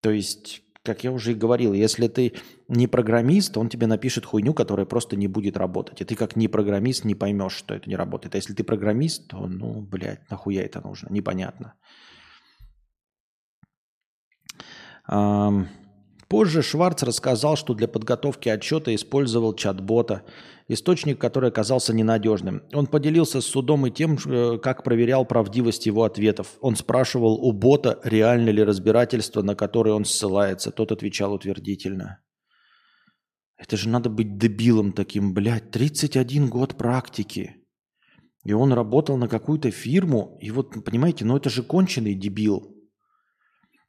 То 0.00 0.10
есть 0.10 0.62
как 0.88 1.04
я 1.04 1.12
уже 1.12 1.32
и 1.32 1.34
говорил, 1.34 1.74
если 1.74 2.08
ты 2.08 2.32
не 2.68 2.86
программист, 2.86 3.58
он 3.58 3.68
тебе 3.68 3.86
напишет 3.86 4.24
хуйню, 4.24 4.54
которая 4.54 4.86
просто 4.86 5.16
не 5.16 5.28
будет 5.28 5.56
работать. 5.56 6.00
И 6.00 6.04
ты 6.04 6.14
как 6.14 6.36
не 6.36 6.48
программист 6.48 7.04
не 7.04 7.14
поймешь, 7.14 7.52
что 7.52 7.74
это 7.74 7.90
не 7.90 7.96
работает. 7.96 8.34
А 8.34 8.38
если 8.38 8.54
ты 8.54 8.64
программист, 8.64 9.28
то, 9.28 9.46
ну, 9.46 9.82
блядь, 9.82 10.30
нахуя 10.30 10.62
это 10.62 10.80
нужно? 10.80 11.08
Непонятно. 11.10 11.74
Позже 16.28 16.62
Шварц 16.62 17.02
рассказал, 17.02 17.56
что 17.56 17.74
для 17.74 17.88
подготовки 17.88 18.48
отчета 18.48 18.94
использовал 18.94 19.54
чат-бота, 19.54 20.22
источник, 20.68 21.18
который 21.18 21.48
оказался 21.48 21.94
ненадежным. 21.94 22.62
Он 22.72 22.86
поделился 22.86 23.40
с 23.40 23.46
судом 23.46 23.86
и 23.86 23.90
тем, 23.90 24.18
э, 24.26 24.58
как 24.58 24.84
проверял 24.84 25.24
правдивость 25.24 25.86
его 25.86 26.04
ответов. 26.04 26.56
Он 26.60 26.76
спрашивал 26.76 27.34
у 27.34 27.52
бота, 27.52 28.00
реально 28.04 28.50
ли 28.50 28.62
разбирательство, 28.62 29.42
на 29.42 29.54
которое 29.54 29.92
он 29.92 30.04
ссылается. 30.04 30.70
Тот 30.70 30.92
отвечал 30.92 31.32
утвердительно. 31.32 32.20
Это 33.56 33.76
же 33.76 33.88
надо 33.88 34.08
быть 34.08 34.38
дебилом 34.38 34.92
таким, 34.92 35.34
блядь, 35.34 35.70
31 35.72 36.48
год 36.48 36.76
практики. 36.76 37.56
И 38.44 38.52
он 38.52 38.72
работал 38.72 39.16
на 39.16 39.26
какую-то 39.26 39.70
фирму, 39.70 40.38
и 40.40 40.50
вот, 40.50 40.84
понимаете, 40.84 41.24
ну 41.24 41.36
это 41.36 41.50
же 41.50 41.62
конченый 41.62 42.14
дебил. 42.14 42.77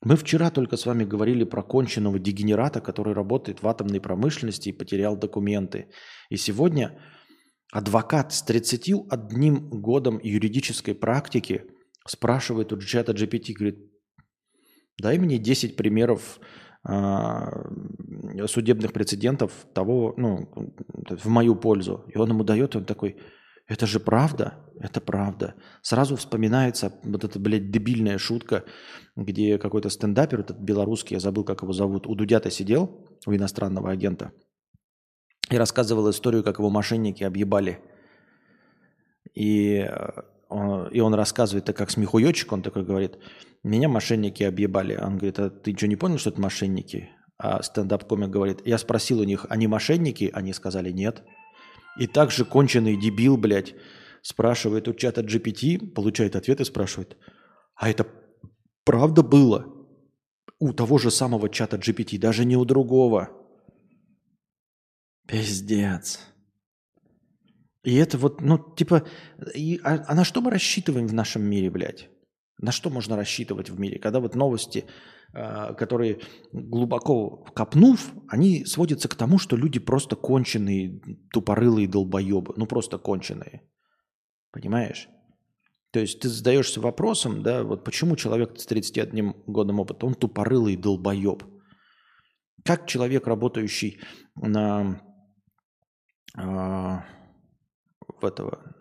Мы 0.02 0.16
вчера 0.16 0.50
только 0.50 0.78
с 0.78 0.86
вами 0.86 1.04
говорили 1.04 1.44
про 1.44 1.62
конченного 1.62 2.20
дегенерата, 2.20 2.80
который 2.80 3.14
работает 3.14 3.62
в 3.62 3.68
атомной 3.68 4.00
промышленности 4.00 4.70
и 4.70 4.74
потерял 4.74 5.18
документы. 5.18 5.90
И 6.30 6.38
сегодня 6.38 6.98
адвокат 7.72 8.32
с 8.32 8.42
31 8.44 9.70
годом 9.70 10.20
юридической 10.24 10.96
практики 10.96 11.66
спрашивает 12.08 12.72
у 12.72 12.80
чата 12.80 13.12
GPT, 13.12 13.54
говорит, 13.54 13.92
дай 14.98 15.18
мне 15.18 15.38
10 15.38 15.76
примеров 15.76 16.40
а, 16.84 17.50
судебных 18.48 18.94
прецедентов 18.94 19.52
того, 19.74 20.14
ну, 20.16 20.50
в 21.10 21.28
мою 21.28 21.56
пользу. 21.56 22.06
И 22.08 22.18
он 22.18 22.30
ему 22.30 22.46
дает, 22.46 22.76
он 22.78 22.86
такой, 22.86 23.18
это 23.70 23.86
же 23.86 24.00
правда, 24.00 24.56
это 24.80 25.00
правда. 25.00 25.54
Сразу 25.84 26.16
вспоминается 26.16 26.92
вот 27.04 27.24
эта, 27.24 27.40
блядь, 27.40 27.70
дебильная 27.70 28.18
шутка, 28.18 28.64
где 29.16 29.60
какой-то 29.60 29.90
стендапер, 29.90 30.40
этот 30.40 30.58
белорусский, 30.58 31.16
я 31.16 31.20
забыл, 31.20 31.44
как 31.44 31.62
его 31.62 31.72
зовут, 31.72 32.08
у 32.08 32.16
Дудята 32.16 32.50
сидел, 32.50 33.08
у 33.28 33.34
иностранного 33.34 33.92
агента, 33.92 34.32
и 35.52 35.56
рассказывал 35.56 36.10
историю, 36.10 36.44
как 36.44 36.58
его 36.58 36.72
мошенники 36.72 37.24
объебали. 37.24 37.80
И 39.36 39.88
он, 40.50 40.88
э, 40.88 40.90
и 40.92 41.00
он 41.00 41.14
рассказывает, 41.14 41.66
так 41.66 41.78
как 41.78 41.92
смехуёчек, 41.92 42.52
он 42.52 42.64
такой 42.64 42.84
говорит, 42.84 43.20
меня 43.64 43.88
мошенники 43.88 44.42
объебали. 44.42 44.96
Он 44.96 45.18
говорит, 45.18 45.38
а 45.38 45.52
ты 45.52 45.78
что, 45.78 45.88
не 45.88 45.96
понял, 45.96 46.18
что 46.18 46.32
это 46.32 46.42
мошенники? 46.42 47.10
А 47.38 47.62
стендап-комик 47.62 48.30
говорит, 48.30 48.66
я 48.66 48.80
спросил 48.80 49.20
у 49.20 49.24
них, 49.24 49.46
они 49.50 49.68
мошенники? 49.68 50.32
Они 50.34 50.54
сказали, 50.54 50.92
нет. 50.92 51.24
И 52.00 52.08
также 52.08 52.46
конченый 52.46 52.96
дебил, 52.96 53.38
блядь, 53.38 53.76
спрашивает 54.22 54.88
у 54.88 54.94
чата 54.94 55.22
GPT, 55.22 55.94
получает 55.94 56.36
ответ 56.36 56.62
и 56.62 56.66
спрашивает, 56.66 57.18
а 57.76 57.90
это 57.90 58.08
правда 58.86 59.22
было? 59.22 59.66
У 60.60 60.74
того 60.74 60.98
же 60.98 61.12
самого 61.12 61.50
чата 61.50 61.78
GPT, 61.78 62.18
даже 62.18 62.46
не 62.46 62.56
у 62.56 62.66
другого. 62.66 63.30
Пиздец. 65.28 66.20
И 67.84 67.96
это 67.96 68.18
вот, 68.18 68.42
ну, 68.42 68.58
типа, 68.58 69.06
и, 69.54 69.80
а, 69.84 70.06
а 70.08 70.16
на 70.16 70.24
что 70.24 70.42
мы 70.42 70.52
рассчитываем 70.52 71.08
в 71.08 71.14
нашем 71.14 71.44
мире, 71.44 71.70
блядь? 71.70 72.10
На 72.62 72.72
что 72.74 72.90
можно 72.90 73.16
рассчитывать 73.16 73.70
в 73.70 73.80
мире? 73.80 74.00
Когда 74.00 74.20
вот 74.20 74.36
новости, 74.36 74.86
э, 75.34 75.74
которые 75.76 76.20
глубоко 76.52 77.46
копнув, 77.56 78.14
они 78.28 78.66
сводятся 78.66 79.08
к 79.08 79.16
тому, 79.16 79.40
что 79.40 79.56
люди 79.56 79.80
просто 79.80 80.18
конченые, 80.18 81.00
тупорылые 81.32 81.88
долбоебы. 81.88 82.54
Ну, 82.58 82.66
просто 82.66 82.98
конченые. 82.98 83.62
Понимаешь? 84.52 85.08
То 85.92 86.02
есть 86.02 86.20
ты 86.20 86.28
задаешься 86.28 86.82
вопросом, 86.82 87.44
да, 87.44 87.64
вот 87.64 87.86
почему 87.86 88.16
человек 88.16 88.60
с 88.60 88.66
31 88.66 89.34
годом 89.48 89.80
опыта, 89.80 90.06
он 90.06 90.14
тупорылый 90.14 90.76
долбоеб. 90.76 91.44
Как 92.66 92.88
человек, 92.88 93.26
работающий 93.26 94.02
на 94.36 95.02
э, 96.38 96.42
в 96.42 98.26
этого, 98.26 98.79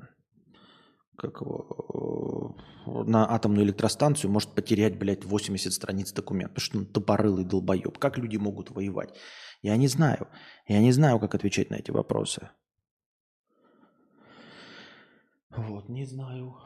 как 1.18 1.40
его, 1.40 2.54
на 2.86 3.28
атомную 3.34 3.66
электростанцию 3.66 4.30
может 4.30 4.54
потерять, 4.54 4.96
блядь, 4.96 5.24
80 5.24 5.72
страниц 5.72 6.12
документов, 6.12 6.54
потому 6.54 6.64
что 6.64 6.78
он 6.78 6.86
тупорылый 6.86 7.44
долбоеб. 7.44 7.98
Как 7.98 8.18
люди 8.18 8.36
могут 8.36 8.70
воевать? 8.70 9.14
Я 9.60 9.76
не 9.76 9.88
знаю. 9.88 10.28
Я 10.68 10.80
не 10.80 10.92
знаю, 10.92 11.18
как 11.18 11.34
отвечать 11.34 11.70
на 11.70 11.74
эти 11.74 11.90
вопросы. 11.90 12.50
Вот, 15.50 15.88
не 15.88 16.04
знаю. 16.04 16.56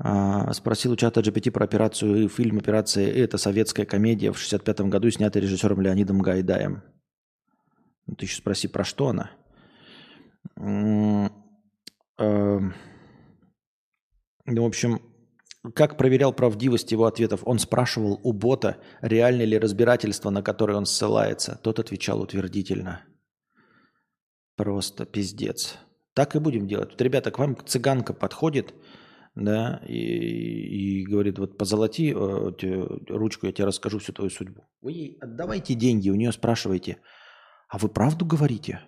А, 0.00 0.52
спросил 0.52 0.92
у 0.92 0.96
чата 0.96 1.20
GPT 1.20 1.50
про 1.50 1.64
операцию 1.64 2.28
фильм 2.28 2.58
«Операция 2.58 3.10
Это 3.10 3.38
советская 3.38 3.84
комедия 3.84 4.30
в 4.30 4.38
65 4.38 4.82
году, 4.82 5.10
снятая 5.10 5.42
режиссером 5.42 5.80
Леонидом 5.80 6.20
Гайдаем. 6.20 6.84
Ну, 8.06 8.14
ты 8.14 8.26
еще 8.26 8.36
спроси, 8.36 8.68
про 8.68 8.84
что 8.84 9.08
она? 9.08 9.32
Эм, 10.56 11.30
ну, 14.46 14.62
в 14.62 14.66
общем, 14.66 15.00
как 15.74 15.96
проверял 15.96 16.32
правдивость 16.32 16.92
его 16.92 17.04
ответов? 17.06 17.42
Он 17.44 17.58
спрашивал 17.58 18.20
у 18.22 18.32
бота, 18.32 18.78
реально 19.00 19.42
ли 19.42 19.58
разбирательство, 19.58 20.30
на 20.30 20.42
которое 20.42 20.74
он 20.74 20.86
ссылается. 20.86 21.60
Тот 21.62 21.78
отвечал 21.78 22.20
утвердительно. 22.20 23.04
Просто 24.56 25.04
пиздец. 25.04 25.76
Так 26.14 26.34
и 26.34 26.40
будем 26.40 26.66
делать. 26.66 26.90
Вот, 26.90 27.02
ребята, 27.02 27.30
к 27.30 27.38
вам 27.38 27.56
цыганка 27.64 28.12
подходит, 28.12 28.74
да, 29.34 29.80
и, 29.86 31.02
и 31.02 31.04
говорит, 31.04 31.38
вот 31.38 31.56
позолоти 31.56 32.12
э, 32.12 33.04
ручку, 33.08 33.46
я 33.46 33.52
тебе 33.52 33.66
расскажу 33.66 34.00
всю 34.00 34.12
твою 34.12 34.30
судьбу. 34.30 34.68
Вы 34.80 34.92
ей 34.92 35.18
отдавайте 35.20 35.74
деньги, 35.74 36.10
у 36.10 36.16
нее 36.16 36.32
спрашиваете, 36.32 36.98
а 37.68 37.78
вы 37.78 37.88
правду 37.88 38.26
говорите? 38.26 38.80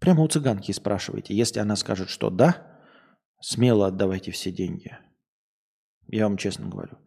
Прямо 0.00 0.22
у 0.22 0.28
цыганки 0.28 0.72
спрашиваете. 0.72 1.36
Если 1.36 1.60
она 1.60 1.76
скажет, 1.76 2.08
что 2.08 2.30
да, 2.30 2.80
смело 3.40 3.86
отдавайте 3.86 4.30
все 4.32 4.50
деньги. 4.50 4.96
Я 6.08 6.24
вам 6.24 6.38
честно 6.38 6.68
говорю. 6.68 6.98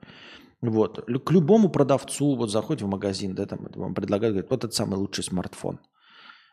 Вот. 0.61 1.05
К 1.05 1.31
любому 1.31 1.69
продавцу, 1.69 2.35
вот 2.35 2.51
заходите 2.51 2.85
в 2.85 2.89
магазин, 2.89 3.35
да, 3.35 3.45
там 3.45 3.67
вам 3.75 3.93
предлагают, 3.93 4.33
говорят, 4.33 4.51
вот 4.51 4.63
это 4.63 4.73
самый 4.73 4.95
лучший 4.95 5.23
смартфон. 5.23 5.81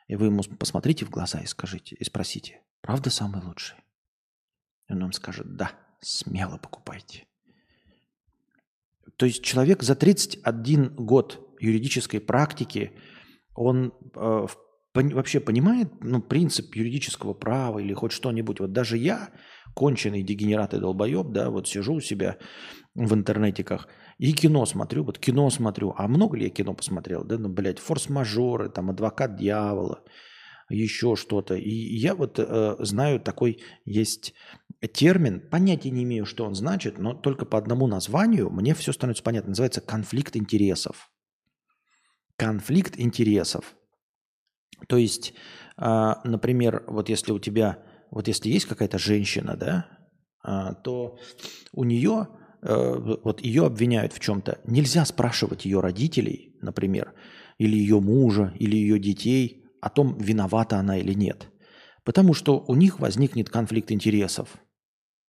И 0.09 0.17
вы 0.17 0.27
ему 0.27 0.43
посмотрите 0.59 1.05
в 1.05 1.11
глаза 1.11 1.41
и 1.41 1.47
скажите, 1.47 1.95
и 1.95 2.05
спросите, 2.05 2.63
правда 2.81 3.11
самый 3.11 3.45
лучший? 3.45 3.77
И 4.89 4.93
он 4.93 5.03
вам 5.03 5.13
скажет, 5.13 5.55
да, 5.55 5.73
смело 6.01 6.57
покупайте. 6.57 7.27
То 9.17 9.27
есть 9.27 9.45
человек 9.45 9.83
за 9.83 9.95
31 9.95 10.97
год 10.97 11.57
юридической 11.61 12.21
практики, 12.21 12.99
он 13.55 13.93
э, 14.17 14.47
вообще 14.95 15.41
понимает 15.41 15.89
ну, 16.01 16.21
принцип 16.21 16.75
юридического 16.75 17.35
права 17.35 17.79
или 17.79 17.95
хоть 17.95 18.13
что-нибудь. 18.13 18.61
Вот 18.61 18.73
даже 18.73 18.97
я, 18.97 19.31
конченый 19.75 20.23
дегенерат 20.23 20.75
и 20.75 20.81
долбоеб, 20.81 21.29
да, 21.33 21.51
вот 21.51 21.69
сижу 21.69 21.95
у 21.95 22.01
себя 22.01 22.37
в 22.95 23.15
интернетиках 23.15 23.89
и 24.21 24.35
кино 24.35 24.67
смотрю, 24.67 25.05
вот 25.05 25.19
кино 25.19 25.49
смотрю. 25.51 25.95
А 25.97 26.07
много 26.07 26.37
ли 26.37 26.45
я 26.45 26.51
кино 26.51 26.75
посмотрел? 26.75 27.25
Да, 27.25 27.39
ну, 27.39 27.49
блядь, 27.49 27.79
форс-мажоры, 27.79 28.69
там, 28.69 28.91
адвокат 28.91 29.37
дьявола, 29.37 30.05
еще 30.69 31.17
что-то. 31.17 31.55
И 31.55 31.71
я 31.71 32.15
вот 32.15 32.39
э, 32.39 32.77
знаю 32.81 33.21
такой 33.21 33.63
есть 33.87 34.35
термин, 34.93 35.41
понятия 35.51 35.91
не 35.91 36.03
имею, 36.03 36.27
что 36.27 36.45
он 36.45 36.55
значит, 36.55 36.99
но 36.99 37.15
только 37.15 37.47
по 37.47 37.57
одному 37.57 37.87
названию 37.87 38.51
мне 38.51 38.75
все 38.75 38.93
становится 38.93 39.23
понятно. 39.23 39.51
Называется 39.51 39.81
конфликт 39.81 40.37
интересов. 40.37 41.11
Конфликт 42.37 42.99
интересов. 42.99 43.75
То 44.89 44.97
есть, 44.97 45.35
э, 45.77 46.15
например, 46.25 46.85
вот 46.87 47.09
если 47.09 47.33
у 47.33 47.39
тебя, 47.39 47.79
вот 48.11 48.29
если 48.29 48.49
есть 48.49 48.67
какая-то 48.67 48.99
женщина, 48.99 49.57
да, 49.57 49.87
э, 50.45 50.75
то 50.83 51.19
у 51.73 51.85
нее 51.85 52.29
Э, 52.63 53.17
вот 53.25 53.41
ее 53.43 53.67
обвиняют 53.67 54.13
в 54.13 54.21
чем-то, 54.21 54.61
нельзя 54.65 55.05
спрашивать 55.05 55.65
ее 55.65 55.81
родителей, 55.81 56.57
например, 56.61 57.15
или 57.59 57.77
ее 57.77 58.01
мужа, 58.01 58.53
или 58.59 58.77
ее 58.77 58.99
детей 58.99 59.65
о 59.81 59.89
том, 59.89 60.19
виновата 60.19 60.77
она 60.77 60.99
или 60.99 61.15
нет. 61.15 61.49
Потому 62.05 62.35
что 62.35 62.63
у 62.67 62.75
них 62.75 63.01
возникнет 63.01 63.49
конфликт 63.49 63.93
интересов. 63.93 64.49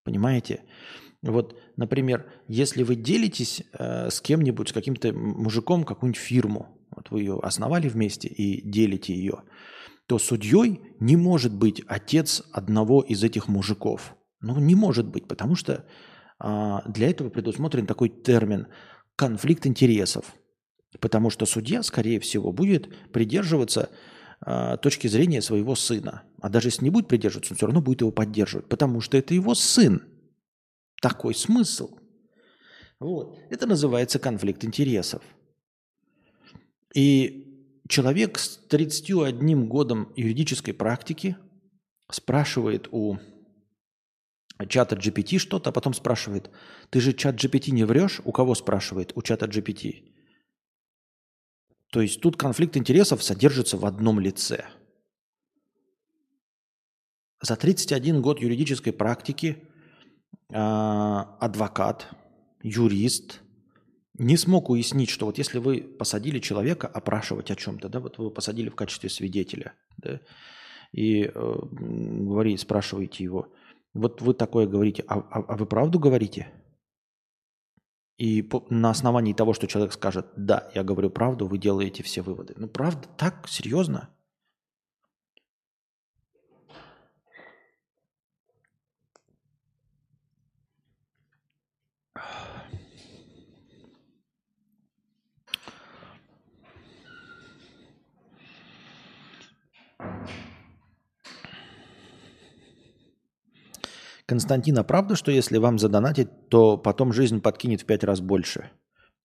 Понимаете? 0.04 0.62
Вот, 1.22 1.58
например, 1.78 2.32
если 2.48 2.84
вы 2.84 2.96
делитесь 2.96 3.64
э, 3.74 4.10
с 4.10 4.20
кем-нибудь, 4.20 4.70
с 4.70 4.74
каким-то 4.74 5.14
мужиком 5.14 5.84
какую-нибудь 5.84 6.20
фирму, 6.20 6.78
вот 6.96 7.10
вы 7.12 7.22
ее 7.22 7.40
основали 7.42 7.88
вместе 7.88 8.28
и 8.28 8.62
делите 8.70 9.14
ее, 9.14 9.44
то 10.08 10.20
судьей 10.20 10.82
не 11.00 11.16
может 11.16 11.54
быть 11.54 11.82
отец 11.88 12.44
одного 12.52 13.02
из 13.02 13.24
этих 13.24 13.48
мужиков. 13.48 14.16
Ну, 14.42 14.60
не 14.60 14.76
может 14.76 15.08
быть, 15.08 15.28
потому 15.28 15.56
что 15.56 15.86
а, 16.40 16.82
для 16.90 17.10
этого 17.10 17.30
предусмотрен 17.30 17.86
такой 17.86 18.10
термин 18.10 18.68
конфликт 19.16 19.66
интересов. 19.68 20.36
Потому 21.00 21.30
что 21.30 21.46
судья, 21.46 21.84
скорее 21.84 22.20
всего, 22.20 22.52
будет 22.52 22.90
придерживаться 23.12 23.90
а, 24.42 24.78
точки 24.78 25.08
зрения 25.08 25.42
своего 25.42 25.76
сына. 25.76 26.24
А 26.42 26.50
даже 26.50 26.70
если 26.70 26.84
не 26.84 26.90
будет 26.90 27.08
придерживаться, 27.08 27.54
он 27.54 27.58
все 27.58 27.68
равно 27.68 27.82
будет 27.82 28.02
его 28.02 28.12
поддерживать. 28.12 28.68
Потому 28.68 29.00
что 29.00 29.18
это 29.18 29.34
его 29.34 29.54
сын. 29.56 30.02
Такой 31.02 31.36
смысл. 31.36 31.98
Вот. 33.00 33.40
Это 33.50 33.68
называется 33.68 34.20
конфликт 34.20 34.66
интересов. 34.66 35.22
И 36.94 37.82
человек 37.88 38.38
с 38.38 38.58
31 38.68 39.68
годом 39.68 40.12
юридической 40.16 40.74
практики 40.74 41.38
спрашивает 42.10 42.88
у 42.92 43.18
чата 44.68 44.96
GPT 44.96 45.38
что-то, 45.38 45.70
а 45.70 45.74
потом 45.74 45.94
спрашивает, 45.94 46.50
ты 46.90 47.00
же 47.00 47.14
чат 47.14 47.36
GPT 47.36 47.72
не 47.72 47.84
врешь? 47.84 48.22
У 48.26 48.32
кого 48.32 48.56
спрашивает? 48.56 49.12
У 49.16 49.22
чата 49.22 49.46
GPT. 49.46 50.12
То 51.92 52.02
есть 52.02 52.22
тут 52.22 52.38
конфликт 52.38 52.78
интересов 52.78 53.24
содержится 53.24 53.78
в 53.78 53.86
одном 53.86 54.20
лице. 54.20 54.66
За 57.42 57.56
31 57.56 58.22
год 58.22 58.40
юридической 58.40 58.94
практики 58.94 59.58
э, 60.50 60.54
адвокат, 60.54 62.08
юрист 62.62 63.42
не 64.18 64.38
смог 64.38 64.70
уяснить, 64.70 65.10
что 65.10 65.26
вот 65.26 65.38
если 65.38 65.60
вы 65.60 65.82
посадили 65.82 66.40
человека 66.40 66.88
опрашивать 66.88 67.52
о 67.52 67.56
чем-то, 67.56 67.90
да, 67.90 68.00
вот 68.00 68.18
вы 68.18 68.32
посадили 68.32 68.70
в 68.70 68.76
качестве 68.76 69.10
свидетеля, 69.10 69.74
да, 69.98 70.20
и 70.92 71.24
э, 71.24 71.56
говорите, 71.72 72.62
спрашиваете 72.62 73.24
его, 73.24 73.54
вот 73.94 74.22
вы 74.22 74.34
такое 74.34 74.68
говорите, 74.68 75.04
а, 75.08 75.20
а, 75.20 75.40
а 75.48 75.58
вы 75.58 75.66
правду 75.66 76.00
говорите? 76.00 76.52
И 78.18 78.42
по, 78.42 78.66
на 78.70 78.90
основании 78.92 79.34
того, 79.34 79.54
что 79.54 79.68
человек 79.68 79.94
скажет, 79.94 80.28
да, 80.36 80.70
я 80.76 80.84
говорю 80.84 81.10
правду, 81.10 81.48
вы 81.48 81.58
делаете 81.58 82.04
все 82.04 82.22
выводы. 82.22 82.54
Ну, 82.58 82.68
правда, 82.68 83.08
так, 83.18 83.48
серьезно? 83.48 84.10
Константин, 104.32 104.78
а 104.78 104.84
правда, 104.86 105.18
что 105.18 105.30
если 105.30 105.58
вам 105.58 105.78
задонатить, 105.78 106.48
то 106.48 106.78
потом 106.78 107.12
жизнь 107.12 107.42
подкинет 107.42 107.82
в 107.82 107.86
пять 107.86 108.06
раз 108.06 108.22
больше? 108.22 108.72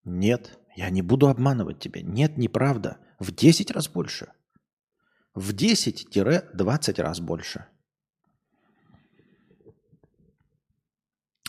Нет, 0.02 0.58
я 0.74 0.90
не 0.90 1.00
буду 1.00 1.28
обманывать 1.28 1.78
тебя. 1.78 2.02
Нет, 2.02 2.36
неправда. 2.36 2.96
В 3.20 3.30
10 3.30 3.70
раз 3.70 3.88
больше. 3.88 4.32
В 5.32 5.54
10-20 5.54 7.02
раз 7.02 7.20
больше. 7.20 7.66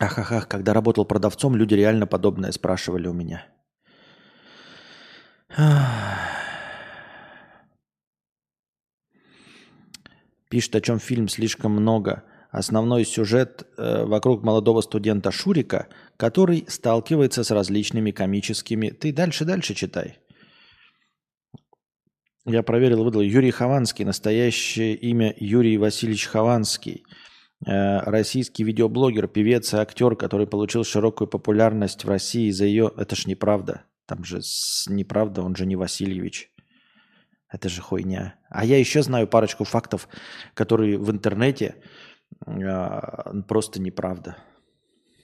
Ах, 0.00 0.18
ах, 0.20 0.46
когда 0.46 0.72
работал 0.72 1.04
продавцом, 1.04 1.56
люди 1.56 1.74
реально 1.74 2.06
подобное 2.06 2.52
спрашивали 2.52 3.08
у 3.08 3.12
меня. 3.12 3.44
Пишет, 10.48 10.76
о 10.76 10.80
чем 10.80 11.00
фильм 11.00 11.26
слишком 11.26 11.72
много 11.72 12.22
основной 12.50 13.04
сюжет 13.04 13.66
э, 13.76 14.04
вокруг 14.04 14.42
молодого 14.42 14.80
студента 14.80 15.30
Шурика, 15.30 15.88
который 16.16 16.64
сталкивается 16.68 17.44
с 17.44 17.50
различными 17.50 18.10
комическими... 18.10 18.90
Ты 18.90 19.12
дальше-дальше 19.12 19.74
читай. 19.74 20.18
Я 22.44 22.62
проверил, 22.62 23.04
выдал. 23.04 23.20
Юрий 23.20 23.50
Хованский, 23.50 24.04
настоящее 24.04 24.94
имя 24.94 25.34
Юрий 25.38 25.76
Васильевич 25.76 26.26
Хованский. 26.26 27.04
Э, 27.66 28.00
российский 28.00 28.64
видеоблогер, 28.64 29.28
певец 29.28 29.74
и 29.74 29.76
актер, 29.76 30.16
который 30.16 30.46
получил 30.46 30.84
широкую 30.84 31.28
популярность 31.28 32.04
в 32.04 32.08
России 32.08 32.50
за 32.50 32.64
ее... 32.64 32.90
Это 32.96 33.16
ж 33.16 33.26
неправда. 33.26 33.84
Там 34.06 34.24
же 34.24 34.40
неправда, 34.88 35.42
он 35.42 35.54
же 35.54 35.66
не 35.66 35.76
Васильевич. 35.76 36.50
Это 37.50 37.68
же 37.68 37.82
хуйня. 37.82 38.36
А 38.50 38.64
я 38.64 38.78
еще 38.78 39.02
знаю 39.02 39.26
парочку 39.26 39.64
фактов, 39.64 40.08
которые 40.54 40.98
в 40.98 41.10
интернете 41.10 41.76
просто 43.46 43.80
неправда. 43.80 44.36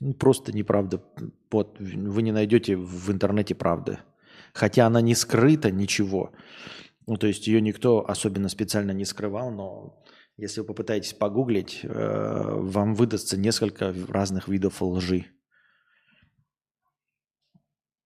Ну, 0.00 0.14
просто 0.14 0.52
неправда. 0.52 1.02
Вот, 1.50 1.78
вы 1.78 2.22
не 2.22 2.32
найдете 2.32 2.76
в 2.76 3.10
интернете 3.10 3.54
правды. 3.54 3.98
Хотя 4.52 4.86
она 4.86 5.00
не 5.00 5.14
скрыта, 5.14 5.70
ничего. 5.70 6.32
Ну, 7.06 7.16
то 7.16 7.26
есть 7.26 7.46
ее 7.46 7.60
никто 7.60 8.08
особенно 8.08 8.48
специально 8.48 8.92
не 8.92 9.04
скрывал, 9.04 9.50
но 9.50 10.02
если 10.36 10.60
вы 10.60 10.66
попытаетесь 10.66 11.12
погуглить, 11.12 11.80
э, 11.82 11.88
вам 11.88 12.94
выдастся 12.94 13.36
несколько 13.36 13.94
разных 14.08 14.48
видов 14.48 14.82
лжи. 14.82 15.26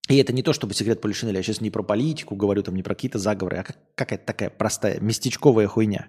И 0.09 0.17
это 0.17 0.33
не 0.33 0.43
то, 0.43 0.53
чтобы 0.53 0.75
секрет 0.75 1.01
Полишинеля. 1.01 1.39
Я 1.39 1.43
сейчас 1.43 1.61
не 1.61 1.71
про 1.71 1.83
политику 1.83 2.35
говорю, 2.35 2.63
там 2.63 2.75
не 2.75 2.83
про 2.83 2.95
какие-то 2.95 3.19
заговоры, 3.19 3.59
а 3.59 3.65
какая-то 3.95 4.25
такая 4.25 4.51
простая 4.51 5.01
местечковая 5.01 5.67
хуйня. 5.69 6.09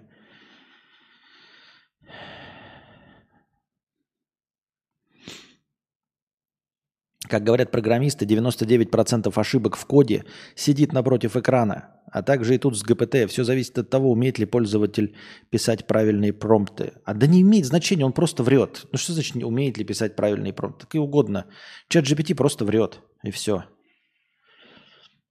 Как 7.30 7.44
говорят 7.44 7.70
программисты, 7.70 8.26
99% 8.26 9.32
ошибок 9.36 9.76
в 9.76 9.86
коде 9.86 10.24
сидит 10.56 10.92
напротив 10.92 11.36
экрана. 11.36 11.94
а 12.12 12.22
также 12.24 12.56
и 12.56 12.58
тут 12.58 12.76
с 12.76 12.82
ГПТ. 12.82 13.30
Все 13.30 13.44
зависит 13.44 13.78
от 13.78 13.88
того, 13.88 14.10
умеет 14.10 14.40
ли 14.40 14.44
пользователь 14.44 15.14
писать 15.48 15.86
правильные 15.86 16.32
промпты. 16.32 16.94
А 17.04 17.14
да 17.14 17.28
не 17.28 17.42
имеет 17.42 17.66
значения, 17.66 18.04
он 18.04 18.12
просто 18.12 18.42
врет. 18.42 18.88
Ну 18.90 18.98
что 18.98 19.12
значит, 19.12 19.36
умеет 19.36 19.78
ли 19.78 19.84
писать 19.84 20.16
правильные 20.16 20.52
промпты? 20.52 20.86
Так 20.86 20.94
и 20.96 20.98
угодно. 20.98 21.46
Чат 21.88 22.04
GPT 22.04 22.34
просто 22.34 22.64
врет, 22.64 22.98
и 23.22 23.30
все. 23.30 23.62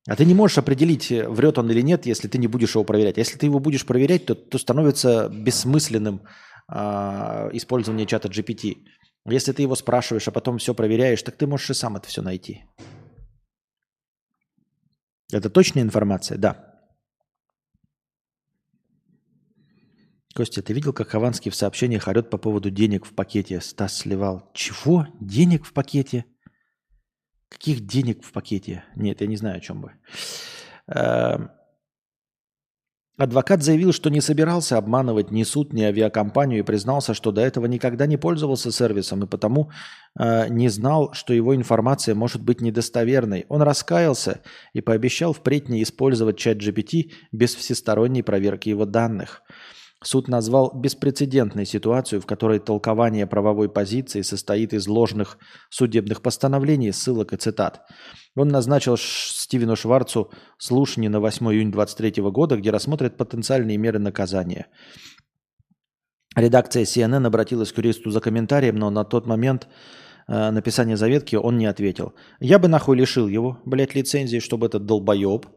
А 0.07 0.15
ты 0.15 0.23
не 0.23 0.33
можешь 0.33 0.57
определить, 0.57 1.11
врет 1.11 1.57
он 1.57 1.69
или 1.69 1.81
нет, 1.81 2.05
если 2.05 2.29
ты 2.29 2.37
не 2.37 2.47
будешь 2.47 2.75
его 2.75 2.85
проверять. 2.85 3.17
Если 3.17 3.37
ты 3.37 3.47
его 3.47 3.59
будешь 3.59 3.85
проверять, 3.85 4.25
то, 4.25 4.35
то 4.35 4.57
становится 4.57 5.27
бессмысленным 5.27 6.21
э, 6.73 7.49
использование 7.51 8.07
чата 8.07 8.29
GPT. 8.29 8.77
Если 9.31 9.51
ты 9.51 9.61
его 9.61 9.75
спрашиваешь, 9.75 10.27
а 10.27 10.31
потом 10.31 10.57
все 10.57 10.73
проверяешь, 10.73 11.23
так 11.23 11.35
ты 11.35 11.47
можешь 11.47 11.69
и 11.69 11.73
сам 11.73 11.95
это 11.95 12.07
все 12.07 12.21
найти. 12.21 12.63
Это 15.31 15.49
точная 15.49 15.83
информация? 15.83 16.37
Да. 16.37 16.65
Костя, 20.35 20.61
ты 20.61 20.73
видел, 20.73 20.93
как 20.93 21.09
Хованский 21.09 21.51
в 21.51 21.55
сообщениях 21.55 22.07
орет 22.07 22.29
по 22.29 22.37
поводу 22.37 22.69
денег 22.69 23.05
в 23.05 23.13
пакете? 23.13 23.61
Стас 23.61 23.97
сливал. 23.97 24.49
Чего? 24.53 25.07
Денег 25.19 25.65
в 25.65 25.73
пакете? 25.73 26.25
Каких 27.49 27.85
денег 27.85 28.23
в 28.23 28.31
пакете? 28.31 28.83
Нет, 28.95 29.21
я 29.21 29.27
не 29.27 29.35
знаю, 29.35 29.57
о 29.57 29.59
чем 29.59 29.81
бы. 29.81 29.91
Адвокат 33.19 33.61
заявил, 33.61 33.91
что 33.91 34.09
не 34.09 34.21
собирался 34.21 34.77
обманывать 34.77 35.29
ни 35.29 35.43
суд, 35.43 35.73
ни 35.73 35.83
авиакомпанию 35.83 36.59
и 36.59 36.63
признался, 36.63 37.13
что 37.13 37.33
до 37.33 37.41
этого 37.41 37.65
никогда 37.65 38.05
не 38.05 38.15
пользовался 38.15 38.71
сервисом 38.71 39.25
и 39.25 39.27
потому 39.27 39.71
э, 40.17 40.47
не 40.47 40.69
знал, 40.69 41.11
что 41.11 41.33
его 41.33 41.53
информация 41.53 42.15
может 42.15 42.41
быть 42.41 42.61
недостоверной. 42.61 43.45
Он 43.49 43.61
раскаялся 43.61 44.39
и 44.71 44.79
пообещал 44.79 45.33
впредь 45.33 45.67
не 45.67 45.83
использовать 45.83 46.37
чат 46.37 46.59
GPT 46.59 47.11
без 47.33 47.55
всесторонней 47.55 48.23
проверки 48.23 48.69
его 48.69 48.85
данных. 48.85 49.43
Суд 50.01 50.29
назвал 50.29 50.71
беспрецедентной 50.73 51.65
ситуацию, 51.65 52.21
в 52.21 52.25
которой 52.25 52.59
толкование 52.59 53.27
правовой 53.27 53.69
позиции 53.69 54.21
состоит 54.21 54.73
из 54.73 54.87
ложных 54.87 55.37
судебных 55.69 56.21
постановлений, 56.21 56.93
ссылок 56.93 57.33
и 57.33 57.37
цитат. 57.37 57.81
Он 58.35 58.47
назначил 58.47 58.95
Стивену 58.97 59.75
Шварцу 59.75 60.31
слушание 60.57 61.09
на 61.09 61.19
8 61.19 61.45
июня 61.47 61.73
2023 61.73 62.23
года, 62.31 62.55
где 62.55 62.71
рассмотрят 62.71 63.17
потенциальные 63.17 63.77
меры 63.77 63.99
наказания. 63.99 64.67
Редакция 66.33 66.83
CNN 66.83 67.27
обратилась 67.27 67.73
к 67.73 67.77
юристу 67.77 68.09
за 68.11 68.21
комментарием, 68.21 68.77
но 68.77 68.89
на 68.89 69.03
тот 69.03 69.25
момент 69.25 69.67
э, 70.29 70.51
написания 70.51 70.95
заветки 70.95 71.35
он 71.35 71.57
не 71.57 71.65
ответил. 71.65 72.13
Я 72.39 72.59
бы 72.59 72.69
нахуй 72.69 72.95
лишил 72.95 73.27
его, 73.27 73.59
блядь, 73.65 73.95
лицензии, 73.95 74.39
чтобы 74.39 74.67
этот 74.67 74.85
долбоеб 74.85 75.47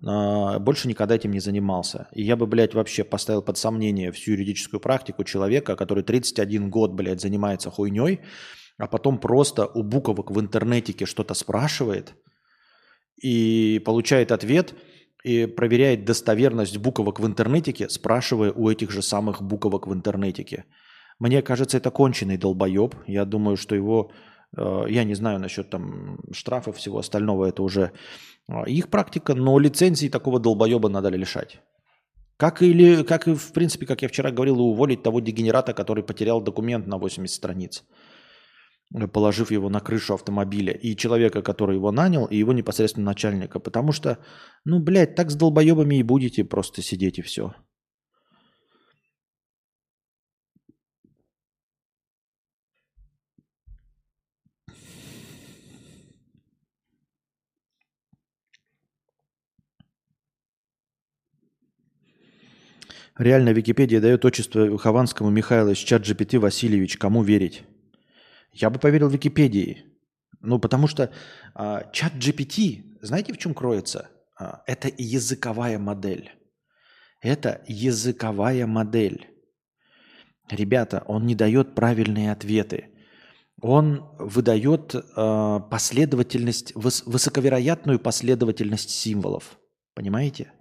больше 0.00 0.88
никогда 0.88 1.16
этим 1.16 1.32
не 1.32 1.40
занимался. 1.40 2.08
И 2.12 2.22
я 2.22 2.36
бы, 2.36 2.46
блядь, 2.46 2.74
вообще 2.74 3.04
поставил 3.04 3.42
под 3.42 3.58
сомнение 3.58 4.12
всю 4.12 4.32
юридическую 4.32 4.80
практику 4.80 5.24
человека, 5.24 5.74
который 5.76 6.04
31 6.04 6.70
год, 6.70 6.92
блядь, 6.92 7.20
занимается 7.20 7.70
хуйней, 7.70 8.20
а 8.78 8.86
потом 8.86 9.18
просто 9.18 9.66
у 9.66 9.82
буковок 9.82 10.30
в 10.30 10.40
интернете 10.40 11.04
что-то 11.04 11.34
спрашивает 11.34 12.14
и 13.20 13.82
получает 13.84 14.30
ответ 14.30 14.74
и 15.24 15.46
проверяет 15.46 16.04
достоверность 16.04 16.78
буковок 16.78 17.18
в 17.20 17.26
интернете, 17.26 17.88
спрашивая 17.88 18.52
у 18.52 18.70
этих 18.70 18.90
же 18.90 19.02
самых 19.02 19.42
буковок 19.42 19.86
в 19.86 19.92
интернете. 19.92 20.64
Мне 21.18 21.42
кажется, 21.42 21.76
это 21.76 21.90
конченый 21.90 22.36
долбоеб. 22.36 22.94
Я 23.08 23.24
думаю, 23.24 23.56
что 23.56 23.74
его, 23.74 24.12
э, 24.56 24.84
я 24.88 25.02
не 25.02 25.14
знаю 25.14 25.40
насчет 25.40 25.70
там 25.70 26.20
штрафов 26.32 26.76
всего 26.76 26.98
остального, 26.98 27.46
это 27.46 27.62
уже 27.64 27.90
их 28.66 28.88
практика, 28.88 29.34
но 29.34 29.58
лицензии 29.58 30.08
такого 30.08 30.40
долбоеба 30.40 30.88
надо 30.88 31.08
лишать. 31.10 31.60
Как, 32.36 32.62
или, 32.62 33.02
как 33.02 33.26
и, 33.26 33.34
в 33.34 33.52
принципе, 33.52 33.86
как 33.86 34.02
я 34.02 34.08
вчера 34.08 34.30
говорил, 34.30 34.60
уволить 34.60 35.02
того 35.02 35.20
дегенерата, 35.20 35.74
который 35.74 36.04
потерял 36.04 36.40
документ 36.40 36.86
на 36.86 36.98
80 36.98 37.34
страниц 37.34 37.84
положив 39.12 39.50
его 39.50 39.68
на 39.68 39.80
крышу 39.80 40.14
автомобиля, 40.14 40.72
и 40.72 40.96
человека, 40.96 41.42
который 41.42 41.76
его 41.76 41.92
нанял, 41.92 42.26
и 42.26 42.36
его 42.36 42.52
непосредственно 42.52 43.06
начальника. 43.06 43.60
Потому 43.60 43.92
что, 43.92 44.18
ну, 44.64 44.80
блядь, 44.80 45.14
так 45.14 45.30
с 45.30 45.34
долбоебами 45.34 45.96
и 45.96 46.02
будете 46.02 46.44
просто 46.44 46.82
сидеть 46.82 47.18
и 47.18 47.22
все. 47.22 47.54
Реально 63.18 63.50
Википедия 63.50 64.00
дает 64.00 64.24
отчество 64.24 64.78
Хованскому 64.78 65.28
Михайлович, 65.30 65.84
чат 65.84 66.02
GPT 66.02 66.38
Васильевич. 66.38 66.96
Кому 66.96 67.24
верить? 67.24 67.64
Я 68.52 68.70
бы 68.70 68.78
поверил 68.78 69.08
Википедии. 69.08 69.84
Ну, 70.40 70.60
потому 70.60 70.86
что 70.86 71.10
а, 71.52 71.90
чат 71.92 72.14
GPT, 72.14 72.98
знаете, 73.02 73.32
в 73.32 73.38
чем 73.38 73.54
кроется? 73.54 74.08
А, 74.38 74.62
это 74.66 74.88
языковая 74.96 75.80
модель. 75.80 76.30
Это 77.20 77.60
языковая 77.66 78.68
модель. 78.68 79.26
Ребята, 80.48 81.02
он 81.06 81.26
не 81.26 81.34
дает 81.34 81.74
правильные 81.74 82.30
ответы. 82.30 82.90
Он 83.60 84.08
выдает 84.20 84.94
э, 84.94 85.60
последовательность, 85.68 86.72
выс- 86.72 87.02
высоковероятную 87.04 87.98
последовательность 87.98 88.90
символов. 88.90 89.58
Понимаете? 89.94 90.52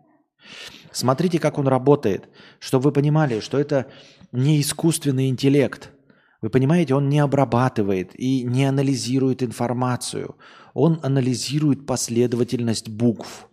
Смотрите, 0.98 1.40
как 1.40 1.58
он 1.58 1.68
работает, 1.68 2.30
чтобы 2.60 2.86
вы 2.86 2.92
понимали, 2.92 3.40
что 3.40 3.60
это 3.60 3.86
не 4.32 4.60
искусственный 4.62 5.30
интеллект– 5.30 5.92
вы 6.42 6.50
понимаете, 6.50 6.94
он 6.94 7.10
не 7.10 7.20
обрабатывает 7.20 8.12
и 8.20 8.44
не 8.44 8.66
анализирует 8.66 9.42
информацию. 9.42 10.36
Он 10.74 11.00
анализирует 11.02 11.86
последовательность 11.86 12.90
букв. 12.90 13.50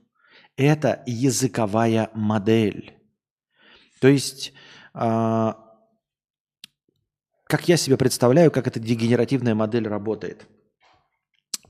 Это 0.57 1.02
языковая 1.07 2.11
модель. 2.14 2.94
То 4.00 4.09
есть, 4.09 4.52
э, 4.94 5.52
как 7.44 7.68
я 7.68 7.76
себе 7.76 7.96
представляю, 7.96 8.50
как 8.50 8.66
эта 8.66 8.78
дегенеративная 8.78 9.54
модель 9.54 9.88
работает. 9.88 10.46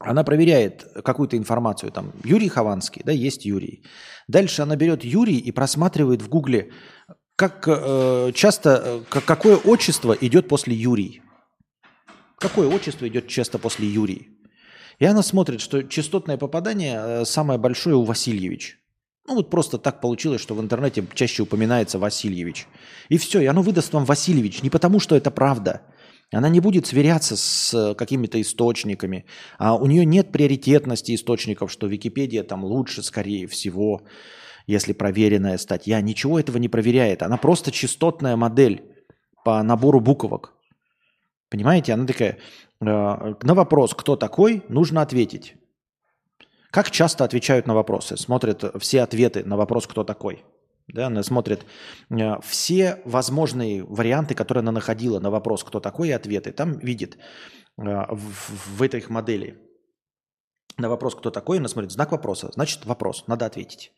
Она 0.05 0.25
проверяет 0.25 0.87
какую-то 1.05 1.37
информацию. 1.37 1.93
Там 1.93 2.13
Юрий 2.25 2.49
Хованский, 2.49 3.03
да, 3.05 3.13
есть 3.13 3.45
Юрий. 3.45 3.85
Дальше 4.29 4.63
она 4.63 4.77
берет 4.77 5.05
Юрий 5.05 5.39
и 5.39 5.53
просматривает 5.53 6.23
в 6.23 6.29
Гугле 6.29 6.71
как 7.37 7.65
э, 7.67 8.31
часто, 8.35 9.03
э, 9.13 9.21
какое 9.27 9.57
отчество 9.57 10.13
идет 10.13 10.47
после 10.49 10.75
Юрий? 10.75 11.23
Какое 12.39 12.69
отчество 12.69 13.09
идет 13.09 13.27
часто 13.27 13.59
после 13.59 13.89
Юрий? 13.89 14.29
И 15.01 15.05
она 15.05 15.23
смотрит, 15.23 15.61
что 15.61 15.83
частотное 15.83 16.37
попадание 16.37 16.97
э, 16.97 17.25
самое 17.25 17.59
большое 17.59 17.97
у 17.97 18.05
Васильевич. 18.05 18.79
Ну 19.27 19.37
вот 19.37 19.51
просто 19.51 19.79
так 19.79 20.01
получилось, 20.01 20.41
что 20.41 20.55
в 20.55 20.61
интернете 20.61 21.05
чаще 21.15 21.43
упоминается 21.43 21.99
Васильевич. 21.99 22.67
И 23.09 23.19
все, 23.19 23.41
и 23.41 23.47
оно 23.47 23.63
выдаст 23.63 23.93
вам 23.93 24.05
Васильевич 24.05 24.63
не 24.63 24.71
потому, 24.71 25.01
что 25.01 25.17
это 25.17 25.31
правда. 25.31 25.83
Она 26.33 26.49
не 26.49 26.61
будет 26.61 26.87
сверяться 26.87 27.37
с 27.37 27.75
э, 27.75 27.95
какими-то 27.95 28.41
источниками. 28.41 29.25
А 29.59 29.77
у 29.77 29.87
нее 29.87 30.05
нет 30.05 30.33
приоритетности 30.33 31.15
источников, 31.15 31.71
что 31.71 31.87
Википедия 31.87 32.43
там 32.43 32.65
лучше, 32.65 33.03
скорее 33.03 33.47
всего 33.47 34.03
если 34.67 34.93
проверенная 34.93 35.59
статья. 35.59 36.01
Ничего 36.01 36.39
этого 36.39 36.59
не 36.59 36.69
проверяет. 36.69 37.23
Она 37.23 37.37
просто 37.37 37.71
частотная 37.71 38.37
модель 38.37 38.83
по 39.45 39.63
набору 39.63 40.01
буквок. 40.01 40.55
Понимаете? 41.51 41.93
Она 41.93 42.07
такая, 42.07 42.39
э, 42.81 42.85
на 42.85 43.55
вопрос, 43.55 43.95
кто 43.95 44.17
такой, 44.17 44.63
нужно 44.69 45.03
ответить. 45.03 45.57
Как 46.71 46.91
часто 46.91 47.25
отвечают 47.25 47.67
на 47.67 47.75
вопросы? 47.75 48.17
Смотрят 48.17 48.65
все 48.81 49.03
ответы 49.03 49.45
на 49.45 49.57
вопрос, 49.57 49.87
кто 49.87 50.03
такой. 50.03 50.45
Да, 50.89 51.07
она 51.07 51.23
смотрит 51.23 51.65
э, 52.11 52.41
все 52.43 53.01
возможные 53.05 53.85
варианты, 53.85 54.35
которые 54.35 54.61
она 54.61 54.73
находила 54.73 55.19
на 55.21 55.31
вопрос, 55.31 55.65
кто 55.65 55.81
такой, 55.81 56.09
и 56.09 56.13
ответы. 56.13 56.53
Там 56.53 56.79
видит 56.79 57.17
э, 57.17 57.83
в, 58.11 58.77
в 58.77 58.83
этой 58.83 59.01
их 59.01 59.11
модели 59.11 59.59
на 60.77 60.89
вопрос, 60.89 61.15
кто 61.15 61.31
такой, 61.31 61.59
она 61.59 61.69
смотрит 61.69 61.93
знак 61.93 62.13
вопроса. 62.13 62.51
Значит, 62.53 62.85
вопрос, 62.85 63.25
надо 63.27 63.47
ответить. 63.47 63.93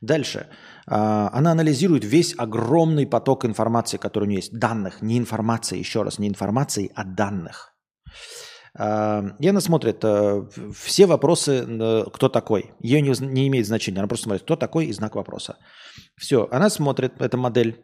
Дальше. 0.00 0.48
А, 0.86 1.30
она 1.32 1.52
анализирует 1.52 2.04
весь 2.04 2.34
огромный 2.38 3.06
поток 3.06 3.44
информации, 3.44 3.98
который 3.98 4.24
у 4.24 4.26
нее 4.26 4.38
есть. 4.38 4.52
Данных, 4.52 5.02
не 5.02 5.18
информации, 5.18 5.78
еще 5.78 6.02
раз, 6.02 6.18
не 6.18 6.28
информации, 6.28 6.90
а 6.94 7.04
данных. 7.04 7.74
А, 8.74 9.24
она 9.40 9.60
смотрит 9.60 9.98
э, 10.02 10.46
все 10.74 11.06
вопросы, 11.06 11.64
э, 11.66 12.04
кто 12.12 12.28
такой. 12.28 12.72
Ее 12.80 13.00
не, 13.00 13.12
не 13.24 13.48
имеет 13.48 13.66
значения. 13.66 13.98
Она 13.98 14.08
просто 14.08 14.24
смотрит, 14.24 14.42
кто 14.42 14.56
такой 14.56 14.86
и 14.86 14.92
знак 14.92 15.14
вопроса. 15.14 15.56
Все, 16.16 16.48
она 16.50 16.70
смотрит, 16.70 17.20
эта 17.20 17.36
модель, 17.36 17.82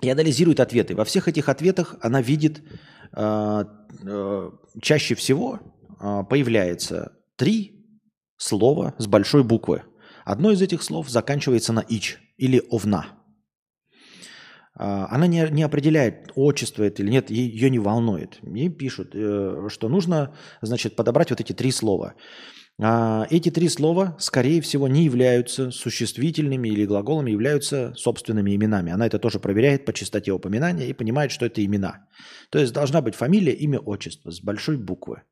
и 0.00 0.08
анализирует 0.08 0.60
ответы. 0.60 0.94
Во 0.94 1.04
всех 1.04 1.28
этих 1.28 1.48
ответах 1.48 1.96
она 2.00 2.22
видит 2.22 2.62
а, 3.12 3.64
э, 4.02 4.50
чаще 4.82 5.14
всего 5.14 5.60
появляется 6.30 7.10
три 7.34 7.84
слова 8.36 8.94
с 8.98 9.08
большой 9.08 9.42
буквы– 9.42 9.82
Одно 10.28 10.50
из 10.50 10.60
этих 10.60 10.82
слов 10.82 11.08
заканчивается 11.08 11.72
на 11.72 11.82
ич 11.88 12.18
или 12.36 12.62
овна. 12.68 13.17
А, 14.78 15.08
она 15.10 15.26
не, 15.26 15.46
не 15.50 15.62
определяет, 15.62 16.30
отчество 16.36 16.84
это 16.84 17.02
или 17.02 17.10
нет, 17.10 17.30
ее 17.30 17.68
не 17.68 17.78
волнует. 17.78 18.38
Ей 18.42 18.68
пишут, 18.68 19.10
э, 19.14 19.68
что 19.68 19.88
нужно, 19.88 20.34
значит, 20.62 20.94
подобрать 20.94 21.30
вот 21.30 21.40
эти 21.40 21.52
три 21.52 21.72
слова. 21.72 22.14
А, 22.80 23.26
эти 23.30 23.50
три 23.50 23.68
слова, 23.68 24.16
скорее 24.20 24.60
всего, 24.60 24.86
не 24.86 25.04
являются 25.04 25.72
существительными 25.72 26.68
или 26.68 26.86
глаголами, 26.86 27.32
являются 27.32 27.92
собственными 27.96 28.54
именами. 28.54 28.92
Она 28.92 29.06
это 29.06 29.18
тоже 29.18 29.40
проверяет 29.40 29.84
по 29.84 29.92
частоте 29.92 30.30
упоминания 30.30 30.86
и 30.86 30.92
понимает, 30.92 31.32
что 31.32 31.44
это 31.44 31.64
имена. 31.64 32.06
То 32.50 32.60
есть 32.60 32.72
должна 32.72 33.02
быть 33.02 33.16
фамилия, 33.16 33.52
имя, 33.52 33.80
отчество 33.80 34.30
с 34.30 34.40
большой 34.40 34.76
буквы. 34.76 35.22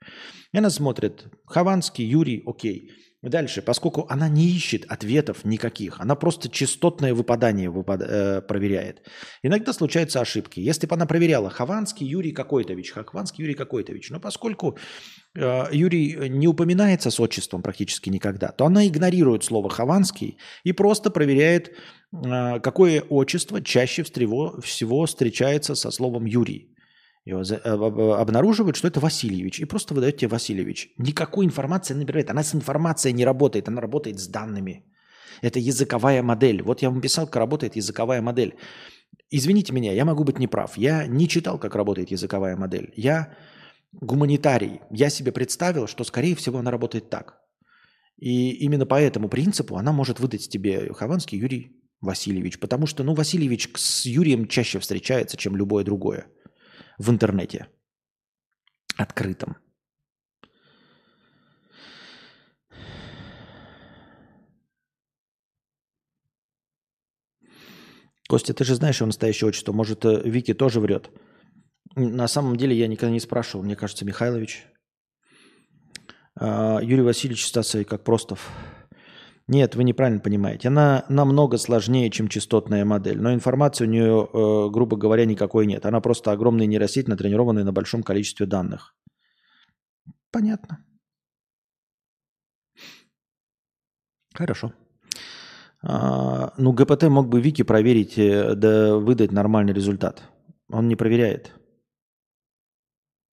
И 0.52 0.59
она 0.59 0.70
смотрит, 0.70 1.26
Хованский, 1.46 2.04
Юрий, 2.04 2.42
окей. 2.44 2.90
Дальше, 3.22 3.62
поскольку 3.62 4.07
она 4.11 4.29
не 4.29 4.46
ищет 4.46 4.85
ответов 4.88 5.44
никаких, 5.44 6.00
она 6.00 6.14
просто 6.14 6.48
частотное 6.50 7.14
выпадание 7.14 7.70
выпад... 7.70 8.02
э, 8.02 8.42
проверяет. 8.42 9.02
Иногда 9.42 9.72
случаются 9.72 10.20
ошибки. 10.20 10.61
Если 10.61 10.87
бы 10.87 10.94
она 10.94 11.07
проверяла 11.07 11.48
Хованский 11.48 12.07
Юрий 12.07 12.33
Какойтович, 12.33 12.92
Хованский 12.92 13.42
Юрий 13.42 13.55
Какойтович, 13.55 14.11
но 14.11 14.20
поскольку 14.20 14.76
э, 15.35 15.64
Юрий 15.72 16.29
не 16.29 16.46
упоминается 16.46 17.11
с 17.11 17.18
отчеством 17.18 17.62
практически 17.62 18.11
никогда, 18.11 18.48
то 18.48 18.66
она 18.66 18.87
игнорирует 18.87 19.44
слово 19.44 19.70
Хованский 19.70 20.38
и 20.64 20.72
просто 20.72 21.11
проверяет, 21.11 21.72
э, 22.12 22.61
какое 22.61 23.00
отчество 23.00 23.62
чаще 23.62 24.02
всего 24.02 25.07
встречается 25.07 25.74
со 25.74 25.90
словом 25.90 26.26
Юрий. 26.26 26.76
За, 27.27 27.57
обнаруживают, 28.21 28.77
что 28.77 28.87
это 28.87 29.01
Васильевич, 29.01 29.59
и 29.59 29.65
просто 29.65 29.95
выдает 29.95 30.17
тебе 30.17 30.29
Васильевич. 30.29 30.95
Никакой 30.99 31.45
информации 31.45 31.95
не 31.95 32.01
набирает. 32.01 32.31
Она 32.31 32.45
с 32.45 32.55
информацией 32.55 33.15
не 33.15 33.25
работает, 33.25 33.69
она 33.69 33.81
работает 33.81 34.21
с 34.21 34.29
данными. 34.29 34.85
Это 35.43 35.59
языковая 35.59 36.23
модель. 36.23 36.62
Вот 36.62 36.83
я 36.83 36.91
вам 36.91 37.01
писал, 37.01 37.27
как 37.27 37.37
работает 37.37 37.77
языковая 37.77 38.23
модель. 38.23 38.55
Извините 39.31 39.73
меня, 39.73 39.93
я 39.93 40.05
могу 40.05 40.23
быть 40.23 40.39
неправ. 40.39 40.79
Я 40.79 41.07
не 41.09 41.27
читал, 41.27 41.59
как 41.59 41.75
работает 41.75 42.12
языковая 42.12 42.57
модель. 42.57 42.93
Я 42.97 43.37
гуманитарий. 43.93 44.81
Я 44.93 45.11
себе 45.11 45.33
представил, 45.33 45.89
что, 45.89 46.05
скорее 46.05 46.37
всего, 46.37 46.59
она 46.59 46.71
работает 46.71 47.11
так. 47.11 47.41
И 48.19 48.51
именно 48.65 48.87
по 48.87 49.01
этому 49.01 49.29
принципу 49.29 49.77
она 49.77 49.93
может 49.93 50.21
выдать 50.21 50.49
тебе 50.49 50.93
Хованский 50.93 51.39
Юрий 51.39 51.73
Васильевич. 52.01 52.61
Потому 52.61 52.87
что, 52.87 53.03
ну, 53.03 53.15
Васильевич 53.15 53.69
с 53.75 54.07
Юрием 54.07 54.47
чаще 54.47 54.79
встречается, 54.79 55.37
чем 55.37 55.57
любое 55.57 55.83
другое 55.83 56.27
в 56.98 57.11
интернете 57.11 57.68
открытом. 58.96 59.56
Костя, 68.28 68.54
ты 68.54 68.64
же 68.64 68.74
знаешь 68.74 68.96
его 68.96 69.06
настоящее 69.06 69.48
отчество. 69.48 69.72
Может, 69.72 70.04
э, 70.04 70.20
Вики 70.24 70.52
тоже 70.52 70.80
врет? 70.80 71.11
На 71.94 72.26
самом 72.26 72.56
деле 72.56 72.76
я 72.76 72.88
никогда 72.88 73.12
не 73.12 73.20
спрашивал. 73.20 73.64
Мне 73.64 73.76
кажется, 73.76 74.04
Михайлович. 74.04 74.66
А, 76.35 76.80
Юрий 76.82 77.02
Васильевич 77.02 77.46
Стасовой, 77.46 77.85
как 77.85 78.02
Простов. 78.02 78.50
Нет, 79.48 79.76
вы 79.76 79.85
неправильно 79.85 80.20
понимаете. 80.20 80.68
Она 80.68 81.04
намного 81.09 81.56
сложнее, 81.56 82.11
чем 82.11 82.26
частотная 82.26 82.85
модель. 82.85 83.20
Но 83.20 83.32
информации 83.32 83.85
у 83.85 83.88
нее, 83.88 84.28
э, 84.32 84.70
грубо 84.70 84.96
говоря, 84.96 85.24
никакой 85.24 85.66
нет. 85.66 85.87
Она 85.87 86.00
просто 86.00 86.32
огромная 86.32 86.66
нейросеть, 86.66 87.06
натренированная 87.06 87.62
на 87.62 87.72
большом 87.72 88.02
количестве 88.02 88.46
данных. 88.46 88.96
Понятно. 90.32 90.85
Хорошо. 94.35 94.72
А, 95.82 96.52
ну, 96.59 96.72
ГПТ 96.72 97.04
мог 97.04 97.28
бы 97.28 97.40
Вики 97.40 97.62
проверить, 97.62 98.18
э, 98.18 98.54
да 98.56 98.96
выдать 98.96 99.30
нормальный 99.30 99.72
результат. 99.72 100.22
Он 100.68 100.88
не 100.88 100.96
проверяет. 100.96 101.56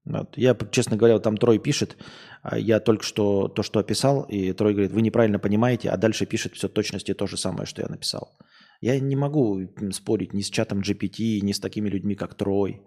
Вот. 0.05 0.37
Я, 0.37 0.57
честно 0.71 0.97
говоря, 0.97 1.15
вот 1.15 1.23
там 1.23 1.37
Трой 1.37 1.59
пишет, 1.59 1.97
а 2.43 2.59
я 2.59 2.81
только 2.81 3.05
что 3.05 3.49
то, 3.49 3.63
что 3.63 3.79
описал, 3.79 4.23
и 4.23 4.53
Трой 4.53 4.73
говорит, 4.73 4.93
вы 4.93 5.03
неправильно 5.03 5.39
понимаете, 5.39 5.91
а 5.91 5.97
дальше 5.97 6.27
пишет 6.27 6.55
все 6.55 6.69
точности 6.69 7.15
то 7.15 7.27
же 7.27 7.37
самое, 7.37 7.67
что 7.67 7.83
я 7.83 7.89
написал. 7.89 8.37
Я 8.81 8.99
не 8.99 9.15
могу 9.17 9.61
спорить 9.93 10.35
ни 10.35 10.43
с 10.43 10.51
чатом 10.51 10.81
GPT, 10.81 11.41
ни 11.43 11.53
с 11.53 11.61
такими 11.61 11.89
людьми, 11.89 12.17
как 12.17 12.35
Трой, 12.35 12.83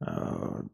а, 0.00 0.64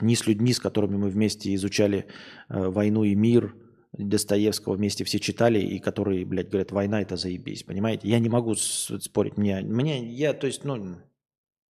ни 0.00 0.14
с 0.14 0.26
людьми, 0.26 0.54
с 0.54 0.58
которыми 0.58 0.96
мы 0.96 1.10
вместе 1.10 1.54
изучали 1.54 2.06
а, 2.48 2.70
«Войну 2.70 3.04
и 3.04 3.14
мир», 3.14 3.54
Достоевского 3.92 4.74
вместе 4.74 5.04
все 5.04 5.18
читали, 5.18 5.58
и 5.58 5.78
которые, 5.78 6.24
блядь, 6.24 6.48
говорят, 6.48 6.72
война 6.72 7.02
это 7.02 7.16
заебись, 7.16 7.62
понимаете? 7.62 8.08
Я 8.08 8.20
не 8.20 8.30
могу 8.30 8.54
спорить, 8.54 9.36
мне, 9.36 9.60
мне 9.60 10.02
я, 10.08 10.32
то 10.32 10.46
есть, 10.46 10.64
ну, 10.64 10.96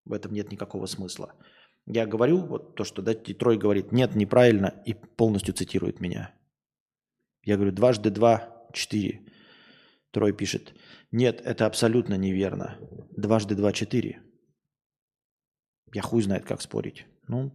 в 0.05 0.13
этом 0.13 0.33
нет 0.33 0.53
никакого 0.53 0.87
смысла. 0.87 1.35
Я 1.87 2.07
говорю 2.07 2.39
вот 2.39 2.75
то, 2.77 2.85
что 2.85 3.03
да, 3.03 3.15
Трой 3.15 3.59
говорит, 3.59 3.93
нет, 3.93 4.15
неправильно, 4.15 4.83
и 4.87 4.95
полностью 4.95 5.55
цитирует 5.55 6.01
меня. 6.01 6.33
Я 7.45 7.57
говорю, 7.57 7.73
дважды 7.73 8.11
два, 8.11 8.67
четыре. 8.73 9.27
Трой 10.13 10.33
пишет, 10.33 10.75
нет, 11.11 11.41
это 11.41 11.67
абсолютно 11.67 12.15
неверно. 12.15 12.79
Дважды 13.17 13.55
два, 13.55 13.73
четыре. 13.73 14.23
Я 15.93 16.03
хуй 16.03 16.23
знает, 16.23 16.45
как 16.45 16.63
спорить. 16.63 17.07
Ну, 17.29 17.53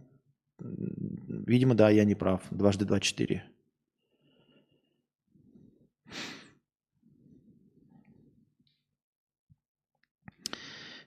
видимо, 0.58 1.74
да, 1.74 1.88
я 1.90 2.04
не 2.04 2.14
прав. 2.14 2.42
Дважды 2.50 2.84
два, 2.84 3.00
четыре. 3.00 3.44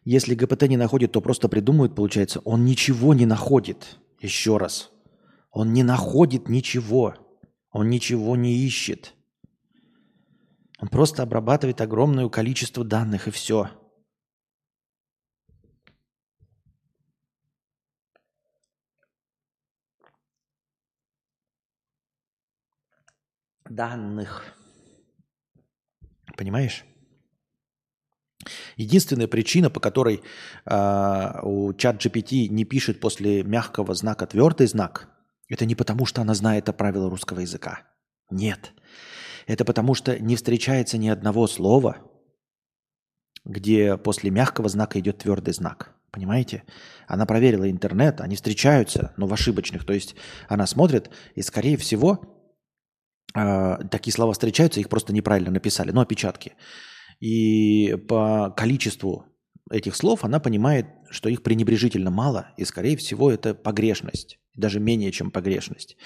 Если 0.04 0.34
ГПТ 0.34 0.64
не 0.64 0.78
находит, 0.78 1.12
то 1.12 1.22
просто 1.22 1.48
придумывает, 1.48 1.94
получается. 1.94 2.40
Он 2.40 2.66
ничего 2.66 3.14
не 3.14 3.26
находит. 3.26 3.98
Еще 4.20 4.58
раз. 4.58 4.92
Он 5.52 5.74
не 5.74 5.84
находит 5.84 6.50
ничего. 6.50 7.16
Он 7.72 7.90
ничего 7.90 8.36
не 8.36 8.66
ищет. 8.66 9.14
Он 10.80 10.88
просто 10.88 11.22
обрабатывает 11.22 11.80
огромное 11.82 12.28
количество 12.30 12.84
данных 12.84 13.28
и 13.28 13.32
все. 13.32 13.70
Данных. 23.70 24.58
Понимаешь? 26.36 26.84
Единственная 28.78 29.28
причина, 29.28 29.70
по 29.70 29.80
которой 29.80 30.22
э, 30.66 31.40
у 31.44 31.74
чат 31.74 32.04
GPT 32.04 32.48
не 32.48 32.66
пишет 32.66 33.00
после 33.00 33.44
мягкого 33.44 33.94
знака 33.94 34.26
твердый 34.26 34.68
знак, 34.68 35.10
это 35.50 35.66
не 35.66 35.76
потому, 35.76 36.06
что 36.06 36.22
она 36.22 36.34
знает 36.34 36.70
о 36.70 36.74
правилах 36.74 37.12
русского 37.12 37.42
языка. 37.42 37.82
Нет. 38.30 38.72
Это 39.48 39.66
потому, 39.66 39.96
что 39.96 40.18
не 40.18 40.36
встречается 40.36 40.98
ни 40.98 41.10
одного 41.10 41.48
слова, 41.48 41.98
где 43.44 43.98
после 43.98 44.30
мягкого 44.30 44.70
знака 44.70 45.00
идет 45.00 45.20
твердый 45.20 45.54
знак. 45.54 45.94
Понимаете? 46.12 46.64
Она 47.08 47.26
проверила 47.26 47.70
интернет, 47.70 48.22
они 48.22 48.36
встречаются, 48.36 49.14
но 49.18 49.28
в 49.28 49.34
ошибочных. 49.34 49.86
То 49.86 49.94
есть 49.94 50.16
она 50.48 50.68
смотрит, 50.68 51.10
и, 51.36 51.42
скорее 51.42 51.78
всего, 51.78 52.22
э, 53.34 53.78
такие 53.90 54.14
слова 54.14 54.34
встречаются, 54.34 54.80
их 54.80 54.90
просто 54.90 55.14
неправильно 55.14 55.52
написали, 55.52 55.92
но 55.92 56.02
опечатки. 56.02 56.54
И 57.22 57.96
по 58.08 58.52
количеству 58.58 59.26
этих 59.70 59.96
слов 59.96 60.26
она 60.26 60.40
понимает, 60.40 60.88
что 61.10 61.30
их 61.30 61.44
пренебрежительно 61.44 62.10
мало, 62.10 62.52
и, 62.58 62.66
скорее 62.66 62.98
всего, 62.98 63.32
это 63.32 63.54
погрешность, 63.54 64.40
даже 64.56 64.80
менее, 64.80 65.12
чем 65.12 65.30
погрешность. 65.30 65.98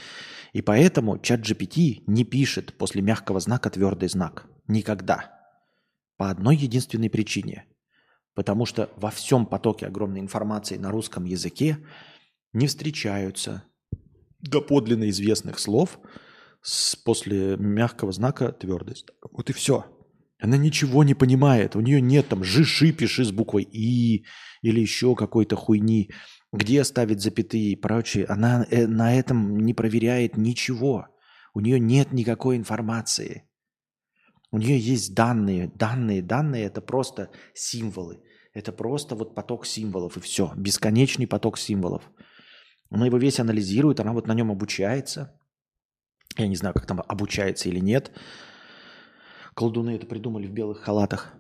И 0.52 0.62
поэтому 0.62 1.18
чат 1.18 1.40
GPT 1.40 2.04
не 2.06 2.26
пишет 2.26 2.78
после 2.78 3.02
мягкого 3.02 3.40
знака 3.40 3.70
твердый 3.70 4.10
знак. 4.10 4.48
Никогда. 4.68 5.32
По 6.18 6.30
одной 6.30 6.58
единственной 6.58 7.10
причине. 7.10 7.66
Потому 8.34 8.66
что 8.66 8.90
во 8.98 9.10
всем 9.10 9.46
потоке 9.46 9.86
огромной 9.86 10.20
информации 10.20 10.76
на 10.76 10.92
русском 10.92 11.24
языке 11.24 11.78
не 12.52 12.68
встречаются 12.68 13.64
доподлинно 14.40 15.10
известных 15.10 15.60
слов 15.60 15.98
с, 16.62 16.96
после 16.98 17.56
мягкого 17.58 18.12
знака 18.12 18.52
знак. 18.52 19.14
Вот 19.32 19.50
и 19.50 19.54
все. 19.54 19.95
Она 20.40 20.58
ничего 20.58 21.04
не 21.04 21.14
понимает. 21.14 21.76
У 21.76 21.82
нее 21.82 22.02
нет 22.02 22.28
там 22.28 22.44
жиши, 22.44 22.92
пиши 22.92 23.24
с 23.24 23.32
буквой 23.32 23.64
И 23.64 24.26
или 24.62 24.80
еще 24.80 25.16
какой-то 25.16 25.56
хуйни, 25.56 26.10
где 26.52 26.84
ставить 26.84 27.22
запятые 27.22 27.72
и 27.72 27.76
прочее. 27.76 28.26
Она 28.26 28.66
э, 28.70 28.88
на 28.88 29.16
этом 29.16 29.60
не 29.60 29.74
проверяет 29.74 30.38
ничего. 30.38 31.08
У 31.54 31.62
нее 31.62 31.80
нет 31.80 32.12
никакой 32.12 32.58
информации. 32.58 33.44
У 34.52 34.58
нее 34.58 34.78
есть 34.78 35.14
данные. 35.14 35.72
Данные, 35.76 36.22
данные– 36.22 36.64
это 36.66 36.82
просто 36.82 37.30
символы. 37.54 38.22
Это 38.54 38.72
просто 38.72 39.16
вот 39.16 39.36
поток 39.36 39.66
символов 39.66 40.18
и 40.18 40.22
все. 40.22 40.54
Бесконечный 40.56 41.28
поток 41.28 41.58
символов. 41.58 42.10
Она 42.90 43.06
его 43.06 43.18
весь 43.18 43.40
анализирует, 43.40 44.00
она 44.00 44.14
вот 44.14 44.28
на 44.28 44.34
нем 44.34 44.52
обучается. 44.52 45.40
Я 46.38 46.48
не 46.48 46.56
знаю, 46.56 46.74
как 46.74 46.86
там 46.86 47.02
обучается 47.08 47.70
или 47.70 47.80
нет. 47.80 48.12
Колдуны 49.56 49.92
это 49.92 50.06
придумали 50.06 50.48
в 50.48 50.52
белых 50.52 50.82
халатах. 50.82 51.34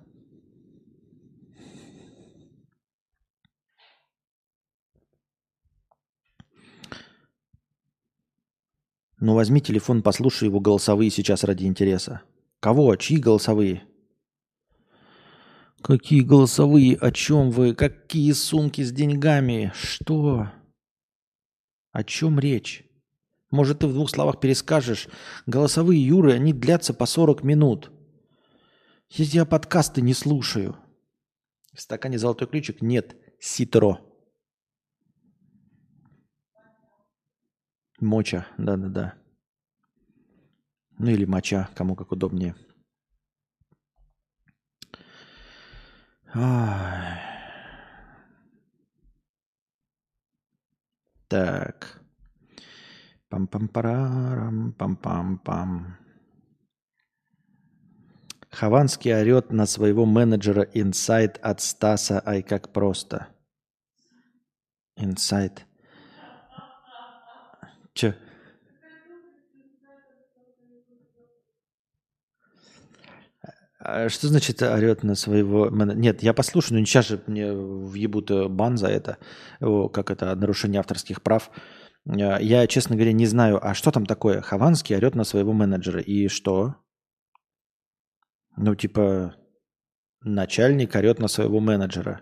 Ну 9.19 9.34
возьми 9.34 9.60
телефон, 9.60 10.01
послушай 10.01 10.45
его 10.45 10.62
голосовые 10.62 11.10
сейчас 11.10 11.43
ради 11.43 11.65
интереса. 11.65 12.21
Кого? 12.62 12.95
Чьи 12.95 13.17
голосовые? 13.17 13.84
Какие 15.82 16.21
голосовые? 16.21 16.95
О 16.95 17.12
чем 17.12 17.51
вы? 17.51 17.75
Какие 17.75 18.32
сумки 18.32 18.82
с 18.82 18.93
деньгами? 18.93 19.73
Что? 19.75 20.51
О 21.91 22.04
чем 22.06 22.39
речь? 22.39 22.86
Может, 23.51 23.80
ты 23.80 23.88
в 23.88 23.93
двух 23.93 24.10
словах 24.10 24.39
перескажешь? 24.39 25.10
Голосовые 25.47 26.06
Юры, 26.06 26.32
они 26.32 26.54
длятся 26.54 26.93
по 26.93 27.06
40 27.06 27.43
минут. 27.43 27.91
Я 29.09 29.45
подкасты 29.45 30.01
не 30.01 30.13
слушаю. 30.13 30.75
В 31.73 31.81
стакане 31.81 32.17
золотой 32.17 32.47
ключик 32.47 32.81
нет. 32.81 33.15
Ситро. 33.39 33.99
Моча, 37.99 38.47
да-да-да. 38.57 39.15
Ну 40.97 41.11
или 41.11 41.25
моча, 41.25 41.69
кому 41.75 41.95
как 41.95 42.11
удобнее. 42.11 42.55
Так. 51.27 52.01
Пам-пам-парам, 53.29 54.73
пам-пам-пам. 54.77 56.04
Хованский 58.55 59.13
орет 59.13 59.51
на 59.51 59.65
своего 59.65 60.05
менеджера 60.05 60.61
инсайт 60.61 61.37
от 61.41 61.59
Стаса, 61.59 62.21
ай 62.25 62.41
как 62.41 62.71
просто. 62.71 63.27
Инсайт. 64.95 65.65
Че? 67.93 68.15
А 73.79 74.07
что 74.07 74.29
значит 74.29 74.61
орет 74.63 75.03
на 75.03 75.15
своего 75.15 75.69
менеджера? 75.69 75.99
Нет, 75.99 76.23
я 76.23 76.33
послушаю, 76.33 76.79
но 76.79 76.85
сейчас 76.85 77.09
же 77.09 77.21
мне 77.27 77.51
въебут 77.51 78.31
э, 78.31 78.47
бан 78.47 78.77
за 78.77 78.87
это, 78.87 79.17
как 79.59 80.09
это, 80.09 80.33
нарушение 80.33 80.79
авторских 80.79 81.21
прав. 81.21 81.51
Э, 82.05 82.37
я, 82.39 82.65
честно 82.67 82.95
говоря, 82.95 83.11
не 83.11 83.25
знаю, 83.25 83.59
а 83.61 83.73
что 83.73 83.91
там 83.91 84.05
такое? 84.05 84.39
Хованский 84.39 84.95
орет 84.95 85.13
на 85.13 85.25
своего 85.25 85.51
менеджера. 85.51 85.99
И 85.99 86.29
что? 86.29 86.75
Ну, 88.57 88.75
типа, 88.75 89.35
начальник 90.21 90.95
орет 90.95 91.19
на 91.19 91.27
своего 91.27 91.59
менеджера. 91.59 92.21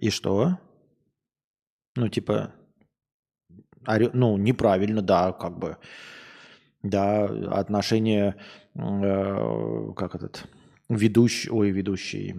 И 0.00 0.10
что? 0.10 0.58
Ну, 1.96 2.08
типа, 2.08 2.54
орет, 3.86 4.14
ну, 4.14 4.36
неправильно, 4.36 5.02
да, 5.02 5.32
как 5.32 5.58
бы. 5.58 5.78
Да, 6.82 7.24
отношение, 7.50 8.34
э, 8.74 9.92
как 9.96 10.16
этот, 10.16 10.48
ведущий, 10.88 11.48
ой, 11.48 11.70
ведущий, 11.70 12.34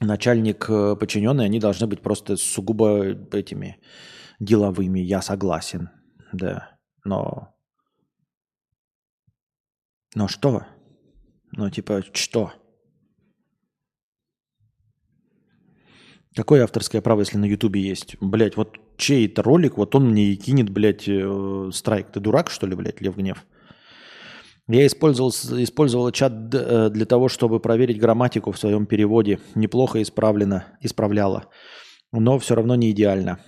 начальник, 0.00 0.70
э, 0.70 0.96
подчиненный, 0.96 1.44
они 1.44 1.60
должны 1.60 1.86
быть 1.86 2.00
просто 2.00 2.36
сугубо 2.36 3.04
этими 3.32 3.78
деловыми. 4.38 5.00
Я 5.00 5.20
согласен, 5.20 5.90
да. 6.32 6.78
Но 7.04 7.54
но 10.14 10.28
что? 10.28 10.64
Ну, 11.52 11.70
типа, 11.70 12.02
что? 12.12 12.52
Какое 16.34 16.62
авторское 16.62 17.02
право, 17.02 17.20
если 17.20 17.38
на 17.38 17.44
Ютубе 17.44 17.80
есть? 17.80 18.16
Блять, 18.20 18.56
вот 18.56 18.78
чей 18.96 19.26
это 19.26 19.42
ролик, 19.42 19.76
вот 19.76 19.94
он 19.94 20.10
мне 20.10 20.32
и 20.32 20.36
кинет, 20.36 20.70
блядь, 20.70 21.08
э, 21.08 21.70
страйк. 21.72 22.12
Ты 22.12 22.20
дурак, 22.20 22.50
что 22.50 22.66
ли, 22.66 22.76
блядь, 22.76 23.00
Лев 23.00 23.16
Гнев? 23.16 23.44
Я 24.68 24.86
использовал, 24.86 25.30
использовал 25.30 26.12
чат 26.12 26.32
э, 26.54 26.90
для 26.90 27.04
того, 27.04 27.28
чтобы 27.28 27.58
проверить 27.58 27.98
грамматику 27.98 28.52
в 28.52 28.58
своем 28.58 28.86
переводе. 28.86 29.40
Неплохо 29.56 30.00
исправлено, 30.02 30.66
исправляла. 30.80 31.46
Но 32.12 32.38
все 32.38 32.54
равно 32.54 32.76
не 32.76 32.92
идеально. 32.92 33.40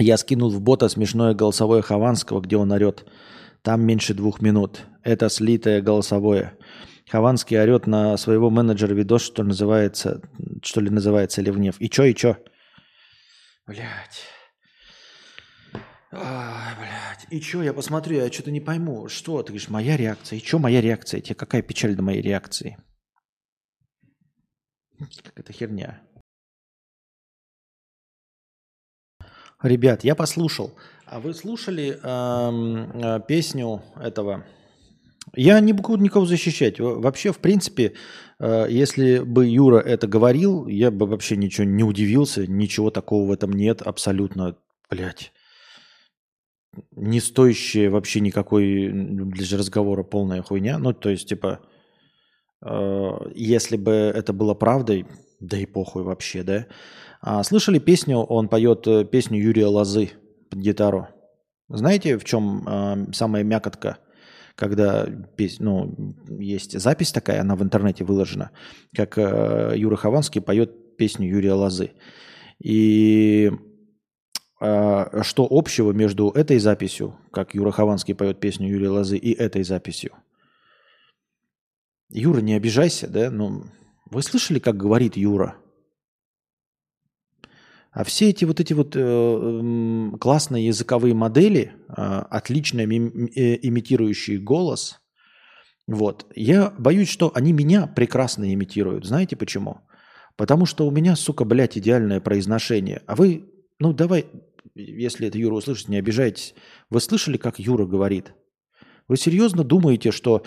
Я 0.00 0.16
скинул 0.16 0.50
в 0.50 0.60
бота 0.60 0.88
смешное 0.88 1.34
голосовое 1.34 1.82
Хованского, 1.82 2.40
где 2.40 2.56
он 2.56 2.72
орет. 2.72 3.06
Там 3.68 3.82
меньше 3.82 4.14
двух 4.14 4.40
минут. 4.40 4.86
Это 5.02 5.28
слитое 5.28 5.82
голосовое. 5.82 6.56
Хованский 7.06 7.60
орет 7.60 7.86
на 7.86 8.16
своего 8.16 8.48
менеджера 8.48 8.94
видос, 8.94 9.20
что 9.20 9.42
называется, 9.42 10.22
что 10.62 10.80
ли 10.80 10.88
называется 10.88 11.42
Ливнев. 11.42 11.78
И 11.78 11.90
чё, 11.90 12.04
и 12.04 12.14
чё? 12.14 12.38
Блять. 13.66 14.24
Блядь. 16.10 17.26
И 17.28 17.42
чё, 17.42 17.62
я 17.62 17.74
посмотрю, 17.74 18.16
я 18.16 18.32
что-то 18.32 18.50
не 18.50 18.62
пойму. 18.62 19.08
Что? 19.08 19.42
Ты 19.42 19.48
говоришь, 19.48 19.68
моя 19.68 19.98
реакция. 19.98 20.38
И 20.38 20.42
чё 20.42 20.58
моя 20.58 20.80
реакция? 20.80 21.20
Тебе 21.20 21.34
какая 21.34 21.60
печаль 21.60 21.94
до 21.94 22.02
моей 22.02 22.22
реакции? 22.22 22.78
Какая-то 24.98 25.52
херня. 25.52 26.00
Ребят, 29.62 30.04
я 30.04 30.14
послушал. 30.14 30.78
А 31.10 31.20
вы 31.20 31.32
слушали 31.32 31.98
эм, 32.02 32.90
э, 32.92 33.20
песню 33.26 33.82
этого? 33.98 34.44
Я 35.34 35.58
не 35.60 35.72
буду 35.72 35.96
никого 35.96 36.26
защищать. 36.26 36.80
Вообще, 36.80 37.32
в 37.32 37.38
принципе, 37.38 37.94
э, 38.38 38.66
если 38.68 39.20
бы 39.20 39.46
Юра 39.46 39.78
это 39.78 40.06
говорил, 40.06 40.66
я 40.66 40.90
бы 40.90 41.06
вообще 41.06 41.36
ничего 41.36 41.64
не 41.64 41.82
удивился. 41.82 42.46
Ничего 42.46 42.90
такого 42.90 43.26
в 43.26 43.32
этом 43.32 43.52
нет. 43.52 43.80
Абсолютно, 43.80 44.56
блядь. 44.90 45.32
Не 46.94 47.20
стоящая 47.20 47.88
вообще 47.88 48.20
никакой 48.20 48.90
для 48.92 49.58
разговора 49.58 50.02
полная 50.02 50.42
хуйня. 50.42 50.78
Ну, 50.78 50.92
то 50.92 51.08
есть, 51.08 51.28
типа, 51.28 51.60
э, 52.62 53.10
если 53.34 53.78
бы 53.78 53.92
это 53.92 54.34
было 54.34 54.52
правдой, 54.52 55.06
да 55.40 55.56
и 55.56 55.64
похуй 55.64 56.02
вообще, 56.02 56.42
да. 56.42 56.66
А, 57.22 57.42
слышали 57.44 57.78
песню? 57.78 58.18
Он 58.18 58.48
поет 58.48 58.86
э, 58.86 59.06
песню 59.06 59.40
Юрия 59.40 59.68
Лозы 59.68 60.10
под 60.48 60.60
гитару. 60.60 61.08
Знаете, 61.68 62.18
в 62.18 62.24
чем 62.24 62.66
э, 62.66 63.12
самая 63.12 63.44
мякотка, 63.44 63.98
когда 64.54 65.06
ну, 65.60 66.16
есть 66.38 66.78
запись 66.78 67.12
такая, 67.12 67.42
она 67.42 67.56
в 67.56 67.62
интернете 67.62 68.04
выложена, 68.04 68.50
как 68.94 69.18
э, 69.18 69.74
Юра 69.76 69.96
Хованский 69.96 70.40
поет 70.40 70.96
песню 70.96 71.28
Юрия 71.28 71.52
Лозы. 71.52 71.92
И 72.58 73.52
э, 74.60 75.22
что 75.22 75.46
общего 75.48 75.92
между 75.92 76.30
этой 76.30 76.58
записью, 76.58 77.16
как 77.30 77.54
Юра 77.54 77.70
Хованский 77.70 78.14
поет 78.14 78.40
песню 78.40 78.68
Юрия 78.68 78.88
Лозы, 78.88 79.16
и 79.16 79.32
этой 79.32 79.62
записью? 79.62 80.12
Юра, 82.10 82.40
не 82.40 82.54
обижайся, 82.54 83.06
да? 83.08 83.30
Ну, 83.30 83.64
вы 84.10 84.22
слышали, 84.22 84.58
как 84.58 84.76
говорит 84.76 85.16
Юра? 85.16 85.56
А 87.90 88.04
все 88.04 88.30
эти 88.30 88.44
вот 88.44 88.60
эти 88.60 88.74
вот 88.74 88.92
э, 88.94 90.10
классные 90.20 90.66
языковые 90.66 91.14
модели, 91.14 91.72
э, 91.88 91.92
отлично 91.92 92.84
ми- 92.86 93.30
э, 93.34 93.58
имитирующие 93.62 94.38
голос, 94.38 95.00
вот, 95.86 96.26
я 96.36 96.70
боюсь, 96.78 97.08
что 97.08 97.32
они 97.34 97.52
меня 97.52 97.86
прекрасно 97.86 98.52
имитируют. 98.52 99.06
Знаете 99.06 99.36
почему? 99.36 99.80
Потому 100.36 100.66
что 100.66 100.86
у 100.86 100.90
меня, 100.90 101.16
сука, 101.16 101.44
блядь, 101.44 101.78
идеальное 101.78 102.20
произношение. 102.20 103.02
А 103.06 103.16
вы, 103.16 103.50
ну 103.78 103.94
давай, 103.94 104.26
если 104.74 105.28
это 105.28 105.38
Юра 105.38 105.54
услышит, 105.54 105.88
не 105.88 105.96
обижайтесь. 105.96 106.54
Вы 106.90 107.00
слышали, 107.00 107.38
как 107.38 107.58
Юра 107.58 107.86
говорит? 107.86 108.34
Вы 109.08 109.16
серьезно 109.16 109.64
думаете, 109.64 110.12
что 110.12 110.42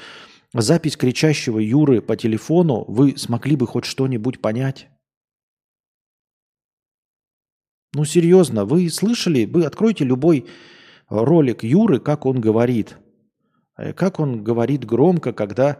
запись 0.54 0.95
кричащего 0.95 1.58
Юры 1.58 2.01
по 2.01 2.15
телефону 2.15 2.86
вы 2.88 3.17
смогли 3.17 3.56
бы 3.56 3.65
хоть 3.65 3.86
что-нибудь 3.86 4.41
понять? 4.41 4.89
Ну, 7.93 8.06
серьезно, 8.06 8.65
вы 8.65 8.89
слышали? 8.89 9.45
Вы 9.45 9.65
откройте 9.65 10.06
любой 10.06 10.45
ролик 11.10 11.63
Юры, 11.63 11.99
как 11.99 12.25
он 12.25 12.39
говорит. 12.39 12.97
Э, 13.77 13.93
как 13.93 14.19
он 14.19 14.43
говорит 14.43 14.86
громко, 14.86 15.34
когда 15.34 15.77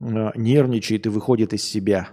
э, 0.00 0.30
нервничает 0.36 1.06
и 1.06 1.10
выходит 1.10 1.52
из 1.52 1.62
себя. 1.62 2.08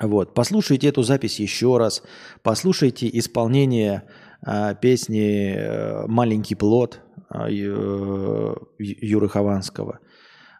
Вот. 0.00 0.34
Послушайте 0.34 0.88
эту 0.88 1.02
запись 1.02 1.40
еще 1.40 1.78
раз. 1.78 2.02
Послушайте 2.42 3.10
исполнение 3.18 4.04
э, 4.46 4.74
песни 4.80 5.54
э, 5.56 6.06
«Маленький 6.06 6.54
плод» 6.54 7.00
э, 7.34 7.50
Юры 8.78 9.28
Хованского. 9.28 9.98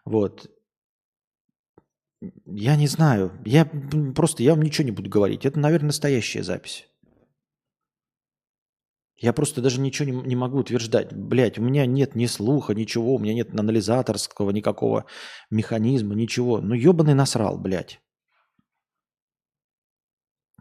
Вот. 0.05 0.49
Я 2.45 2.75
не 2.75 2.87
знаю. 2.87 3.31
Я 3.45 3.65
просто 4.15 4.43
я 4.43 4.51
вам 4.51 4.63
ничего 4.63 4.85
не 4.85 4.91
буду 4.91 5.09
говорить. 5.09 5.45
Это, 5.45 5.59
наверное, 5.59 5.87
настоящая 5.87 6.43
запись. 6.43 6.87
Я 9.23 9.31
просто 9.31 9.61
даже 9.61 9.79
ничего 9.79 10.11
не, 10.11 10.27
не 10.27 10.35
могу 10.35 10.57
утверждать. 10.57 11.13
Блять, 11.13 11.57
у 11.57 11.61
меня 11.61 11.85
нет 11.85 12.13
ни 12.13 12.25
слуха, 12.25 12.73
ничего, 12.73 13.15
у 13.15 13.19
меня 13.19 13.33
нет 13.33 13.57
анализаторского 13.57 14.51
никакого 14.51 15.05
механизма, 15.49 16.13
ничего. 16.13 16.59
Ну, 16.59 16.73
ебаный 16.73 17.13
насрал, 17.13 17.57
блядь. 17.57 18.01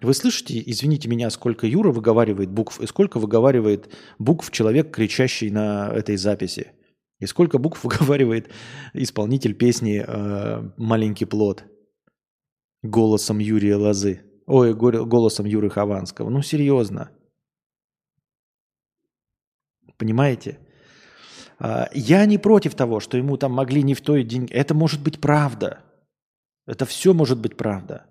Вы 0.00 0.14
слышите, 0.14 0.62
извините 0.64 1.08
меня, 1.08 1.28
сколько 1.30 1.66
Юра 1.66 1.90
выговаривает 1.90 2.52
букв 2.52 2.80
и 2.80 2.86
сколько 2.86 3.18
выговаривает 3.18 3.92
букв 4.20 4.52
человек, 4.52 4.94
кричащий 4.94 5.50
на 5.50 5.90
этой 5.92 6.16
записи? 6.16 6.70
И 7.18 7.26
сколько 7.26 7.58
букв 7.58 7.82
выговаривает 7.82 8.48
исполнитель 8.92 9.54
песни 9.54 10.04
э, 10.06 10.70
«Маленький 10.76 11.24
плод» 11.24 11.64
голосом 12.84 13.40
Юрия 13.40 13.74
Лозы? 13.74 14.20
Ой, 14.46 14.72
голосом 14.72 15.46
Юры 15.46 15.68
Хованского. 15.68 16.30
Ну, 16.30 16.42
серьезно. 16.42 17.10
Понимаете? 20.02 20.58
А, 21.60 21.88
я 21.94 22.26
не 22.26 22.36
против 22.36 22.74
того, 22.74 22.98
что 22.98 23.16
ему 23.16 23.36
там 23.36 23.52
могли 23.52 23.84
не 23.84 23.94
в 23.94 24.00
той 24.00 24.24
день. 24.24 24.48
Это 24.50 24.74
может 24.74 25.00
быть 25.00 25.20
правда. 25.20 25.78
Это 26.66 26.86
все 26.86 27.14
может 27.14 27.38
быть 27.38 27.56
правда. 27.56 28.06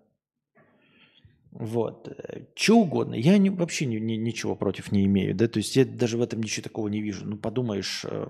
Вот. 1.52 2.08
Что 2.56 2.78
угодно. 2.80 3.16
Я 3.16 3.38
не, 3.38 3.50
вообще 3.50 3.88
ни, 3.88 3.98
ни, 3.98 4.14
ничего 4.14 4.56
против 4.56 4.94
не 4.94 5.04
имею. 5.04 5.36
Да? 5.36 5.50
То 5.50 5.58
есть 5.58 5.76
я 5.76 5.84
даже 5.84 6.18
в 6.18 6.22
этом 6.22 6.42
ничего 6.42 6.64
такого 6.64 6.88
не 6.88 7.02
вижу. 7.02 7.26
Ну, 7.26 7.38
подумаешь, 7.38 8.06
э, 8.06 8.28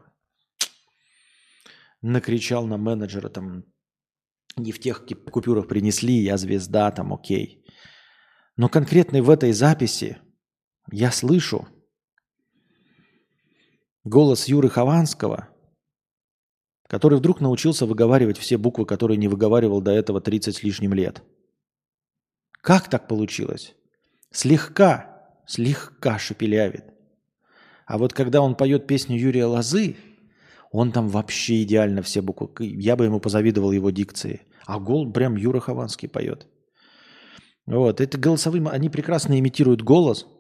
накричал 2.01 2.65
на 2.65 2.77
менеджера, 2.77 3.29
там, 3.29 3.63
не 4.57 4.71
в 4.71 4.79
тех 4.79 5.05
купюрах 5.31 5.67
принесли, 5.67 6.15
я 6.15 6.37
звезда, 6.37 6.89
там, 6.89 7.13
окей. 7.13 7.63
Но 8.57 8.69
конкретно 8.69 9.21
в 9.21 9.29
этой 9.29 9.51
записи 9.51 10.17
я 10.91 11.11
слышу, 11.11 11.67
Голос 14.03 14.47
Юры 14.47 14.67
Хованского, 14.67 15.47
который 16.87 17.19
вдруг 17.19 17.39
научился 17.39 17.85
выговаривать 17.85 18.39
все 18.39 18.57
буквы, 18.57 18.87
которые 18.87 19.17
не 19.17 19.27
выговаривал 19.27 19.79
до 19.79 19.91
этого 19.91 20.19
30 20.19 20.55
с 20.55 20.63
лишним 20.63 20.95
лет. 20.95 21.21
Как 22.63 22.89
так 22.89 23.07
получилось? 23.07 23.75
Слегка, 24.31 25.29
слегка 25.45 26.17
шепелявит. 26.17 26.85
А 27.85 27.99
вот 27.99 28.13
когда 28.13 28.41
он 28.41 28.55
поет 28.55 28.87
песню 28.87 29.19
Юрия 29.19 29.45
Лозы, 29.45 29.95
он 30.71 30.91
там 30.91 31.07
вообще 31.07 31.61
идеально 31.61 32.01
все 32.01 32.23
буквы. 32.23 32.49
Я 32.59 32.95
бы 32.95 33.05
ему 33.05 33.19
позавидовал 33.19 33.71
его 33.71 33.91
дикции. 33.91 34.41
А 34.65 34.79
гол 34.79 35.11
прям 35.11 35.35
Юра 35.35 35.59
Хованский 35.59 36.09
поет. 36.09 36.47
Вот, 37.67 38.01
это 38.01 38.17
голосовым, 38.17 38.67
они 38.67 38.89
прекрасно 38.89 39.37
имитируют 39.37 39.83
голос– 39.83 40.25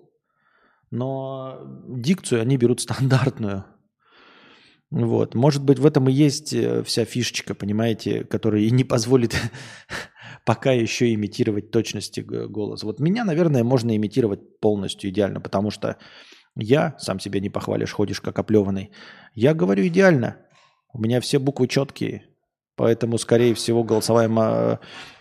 но 0.91 1.59
дикцию 1.87 2.41
они 2.41 2.57
берут 2.57 2.81
стандартную. 2.81 3.65
Вот. 4.91 5.35
Может 5.35 5.63
быть, 5.63 5.79
в 5.79 5.85
этом 5.85 6.09
и 6.09 6.11
есть 6.11 6.53
э, 6.53 6.83
вся 6.83 7.05
фишечка, 7.05 7.55
понимаете, 7.55 8.25
которая 8.25 8.61
и 8.61 8.71
не 8.71 8.83
позволит 8.83 9.33
пока 10.45 10.73
еще 10.73 11.13
имитировать 11.13 11.71
точности 11.71 12.19
голоса. 12.19 12.85
Вот 12.85 12.99
меня, 12.99 13.23
наверное, 13.23 13.63
можно 13.63 13.95
имитировать 13.95 14.59
полностью 14.59 15.09
идеально, 15.09 15.39
потому 15.39 15.71
что 15.71 15.97
я, 16.57 16.95
сам 16.99 17.21
себе 17.21 17.39
не 17.39 17.49
похвалишь, 17.49 17.93
ходишь 17.93 18.19
как 18.19 18.37
оплеванный, 18.37 18.91
я 19.33 19.53
говорю 19.53 19.87
идеально. 19.87 20.37
У 20.93 20.99
меня 20.99 21.21
все 21.21 21.39
буквы 21.39 21.69
четкие, 21.69 22.25
поэтому, 22.75 23.17
скорее 23.17 23.53
всего, 23.53 23.85
голосовой, 23.85 24.27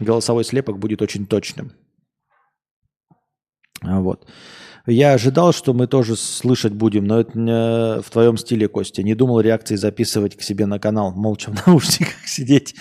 голосовой 0.01 0.43
слепок 0.43 0.81
будет 0.81 1.01
очень 1.01 1.27
точным. 1.27 1.73
Вот. 3.83 4.29
Я 4.87 5.13
ожидал, 5.13 5.53
что 5.53 5.75
мы 5.75 5.87
тоже 5.87 6.17
слышать 6.17 6.73
будем, 6.73 7.05
но 7.05 7.21
это 7.21 7.39
не 7.39 8.01
в 8.01 8.11
твоем 8.11 8.37
стиле, 8.37 8.69
Костя. 8.69 9.03
Не 9.03 9.15
думал 9.15 9.41
реакции 9.41 9.77
записывать 9.77 10.37
к 10.37 10.43
себе 10.43 10.67
на 10.67 10.79
канал. 10.79 11.13
Молча 11.13 11.51
в 11.51 11.55
наушниках 11.67 12.27
сидеть. 12.27 12.75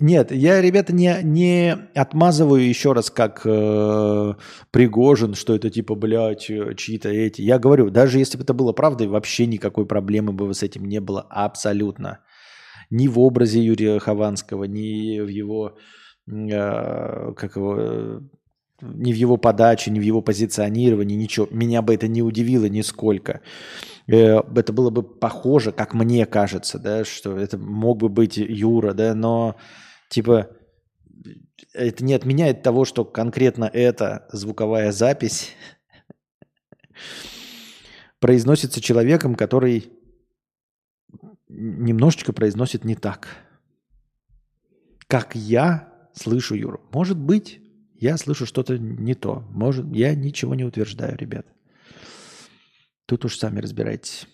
Нет, 0.00 0.32
я, 0.32 0.60
ребята, 0.60 0.92
не, 0.92 1.20
не 1.22 1.76
отмазываю 1.94 2.66
еще 2.66 2.92
раз, 2.92 3.10
как 3.10 3.42
э, 3.44 4.34
Пригожин, 4.70 5.34
что 5.34 5.54
это 5.54 5.70
типа, 5.70 5.94
блядь, 5.94 6.50
чьи-то 6.76 7.08
эти. 7.08 7.42
Я 7.42 7.58
говорю, 7.58 7.90
даже 7.90 8.18
если 8.18 8.36
бы 8.36 8.44
это 8.44 8.54
было 8.54 8.72
правдой, 8.72 9.08
вообще 9.08 9.46
никакой 9.46 9.86
проблемы 9.86 10.32
бы 10.32 10.52
с 10.54 10.62
этим 10.62 10.84
не 10.84 11.00
было 11.00 11.22
абсолютно. 11.22 12.20
Ни 12.90 13.08
в 13.08 13.18
образе 13.18 13.62
Юрия 13.62 13.98
Хованского, 13.98 14.64
ни 14.64 15.20
в 15.20 15.28
его, 15.28 15.76
э, 16.26 17.32
как 17.36 17.56
его, 17.56 18.22
ни 18.80 19.12
в 19.12 19.16
его 19.16 19.36
подаче, 19.36 19.90
ни 19.90 19.98
в 19.98 20.02
его 20.02 20.22
позиционировании, 20.22 21.16
ничего. 21.16 21.48
Меня 21.50 21.82
бы 21.82 21.94
это 21.94 22.06
не 22.08 22.22
удивило 22.22 22.66
нисколько. 22.66 23.40
Э, 24.06 24.40
это 24.54 24.72
было 24.72 24.90
бы 24.90 25.02
похоже, 25.02 25.72
как 25.72 25.94
мне 25.94 26.26
кажется, 26.26 26.78
да, 26.78 27.04
что 27.04 27.36
это 27.36 27.58
мог 27.58 27.98
бы 27.98 28.08
быть 28.08 28.36
Юра, 28.36 28.92
да, 28.92 29.14
но 29.14 29.56
типа 30.10 30.50
это 31.72 32.04
не 32.04 32.14
отменяет 32.14 32.62
того, 32.62 32.84
что 32.84 33.04
конкретно 33.04 33.68
эта 33.72 34.28
звуковая 34.32 34.92
запись 34.92 35.50
произносится 38.20 38.80
человеком, 38.80 39.34
который 39.34 39.92
немножечко 41.48 42.32
произносит 42.32 42.84
не 42.84 42.94
так. 42.94 43.28
Как 45.06 45.34
я 45.34 45.92
слышу 46.12 46.54
Юру. 46.54 46.80
Может 46.92 47.18
быть, 47.18 47.60
я 47.98 48.16
слышу 48.16 48.46
что-то 48.46 48.78
не 48.78 49.14
то. 49.14 49.44
Может, 49.50 49.86
я 49.94 50.14
ничего 50.14 50.54
не 50.54 50.64
утверждаю, 50.64 51.16
ребят. 51.16 51.46
Тут 53.06 53.24
уж 53.24 53.36
сами 53.36 53.60
разбирайтесь. 53.60 54.26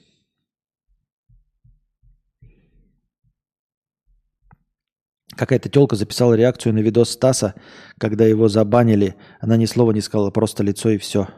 Какая-то 5.37 5.69
телка 5.69 5.97
записала 5.97 6.35
реакцию 6.35 6.75
на 6.75 6.79
видос 6.79 7.11
Стаса, 7.11 7.55
когда 7.99 8.25
его 8.25 8.49
забанили. 8.49 9.17
Она 9.41 9.57
ни 9.57 9.65
слова 9.65 9.93
не 9.93 10.01
сказала, 10.01 10.31
просто 10.31 10.63
лицо 10.63 10.91
и 10.91 10.99
все. 10.99 11.29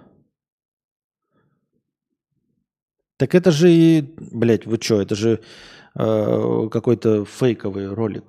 Так 3.17 3.35
это 3.35 3.51
же 3.51 3.71
и, 3.71 4.03
блядь, 4.03 4.67
вы 4.67 4.77
что, 4.77 5.01
это 5.01 5.15
же 5.15 5.41
э, 5.95 6.69
какой-то 6.71 7.25
фейковый 7.25 7.87
ролик. 7.87 8.25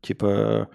Типа, 0.00 0.68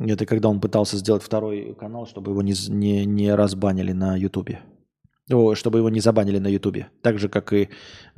это 0.00 0.26
когда 0.26 0.48
он 0.48 0.60
пытался 0.60 0.96
сделать 0.96 1.22
второй 1.22 1.74
канал, 1.74 2.06
чтобы 2.06 2.32
его 2.32 2.42
не, 2.42 2.54
не, 2.68 3.04
не 3.04 3.34
разбанили 3.34 3.92
на 3.92 4.16
Ютубе 4.16 4.60
чтобы 5.54 5.78
его 5.78 5.90
не 5.90 6.00
забанили 6.00 6.38
на 6.38 6.48
Ютубе. 6.48 6.88
Так 7.02 7.18
же, 7.18 7.28
как 7.28 7.52
и 7.52 7.68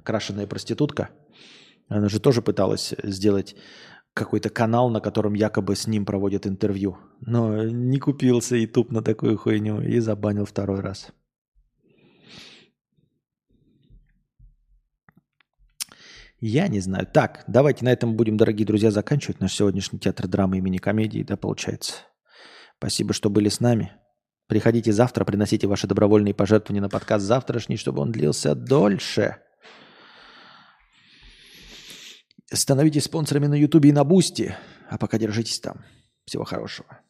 крашеная 0.02 0.46
проститутка. 0.46 1.10
Она 1.88 2.08
же 2.08 2.20
тоже 2.20 2.40
пыталась 2.40 2.94
сделать 3.02 3.54
какой-то 4.14 4.50
канал, 4.50 4.90
на 4.90 5.00
котором 5.00 5.34
якобы 5.34 5.76
с 5.76 5.86
ним 5.86 6.06
проводят 6.06 6.46
интервью. 6.46 6.96
Но 7.20 7.64
не 7.64 7.98
купился 7.98 8.56
Ютуб 8.56 8.90
на 8.90 9.02
такую 9.02 9.36
хуйню 9.36 9.82
и 9.82 9.98
забанил 9.98 10.44
второй 10.44 10.80
раз. 10.80 11.08
Я 16.44 16.66
не 16.66 16.80
знаю. 16.80 17.06
Так, 17.06 17.44
давайте 17.46 17.84
на 17.84 17.92
этом 17.92 18.16
будем, 18.16 18.36
дорогие 18.36 18.66
друзья, 18.66 18.90
заканчивать 18.90 19.38
наш 19.38 19.54
сегодняшний 19.54 20.00
театр 20.00 20.26
драмы 20.26 20.58
имени 20.58 20.78
комедии, 20.78 21.22
да, 21.22 21.36
получается. 21.36 21.92
Спасибо, 22.78 23.14
что 23.14 23.30
были 23.30 23.48
с 23.48 23.60
нами. 23.60 23.92
Приходите 24.48 24.90
завтра, 24.90 25.24
приносите 25.24 25.68
ваши 25.68 25.86
добровольные 25.86 26.34
пожертвования 26.34 26.82
на 26.82 26.88
подкаст 26.88 27.24
завтрашний, 27.24 27.76
чтобы 27.76 28.02
он 28.02 28.10
длился 28.10 28.56
дольше. 28.56 29.36
Становитесь 32.52 33.04
спонсорами 33.04 33.46
на 33.46 33.54
Ютубе 33.54 33.90
и 33.90 33.92
на 33.92 34.02
Бусти. 34.02 34.56
А 34.90 34.98
пока 34.98 35.18
держитесь 35.18 35.60
там. 35.60 35.84
Всего 36.24 36.42
хорошего. 36.42 37.02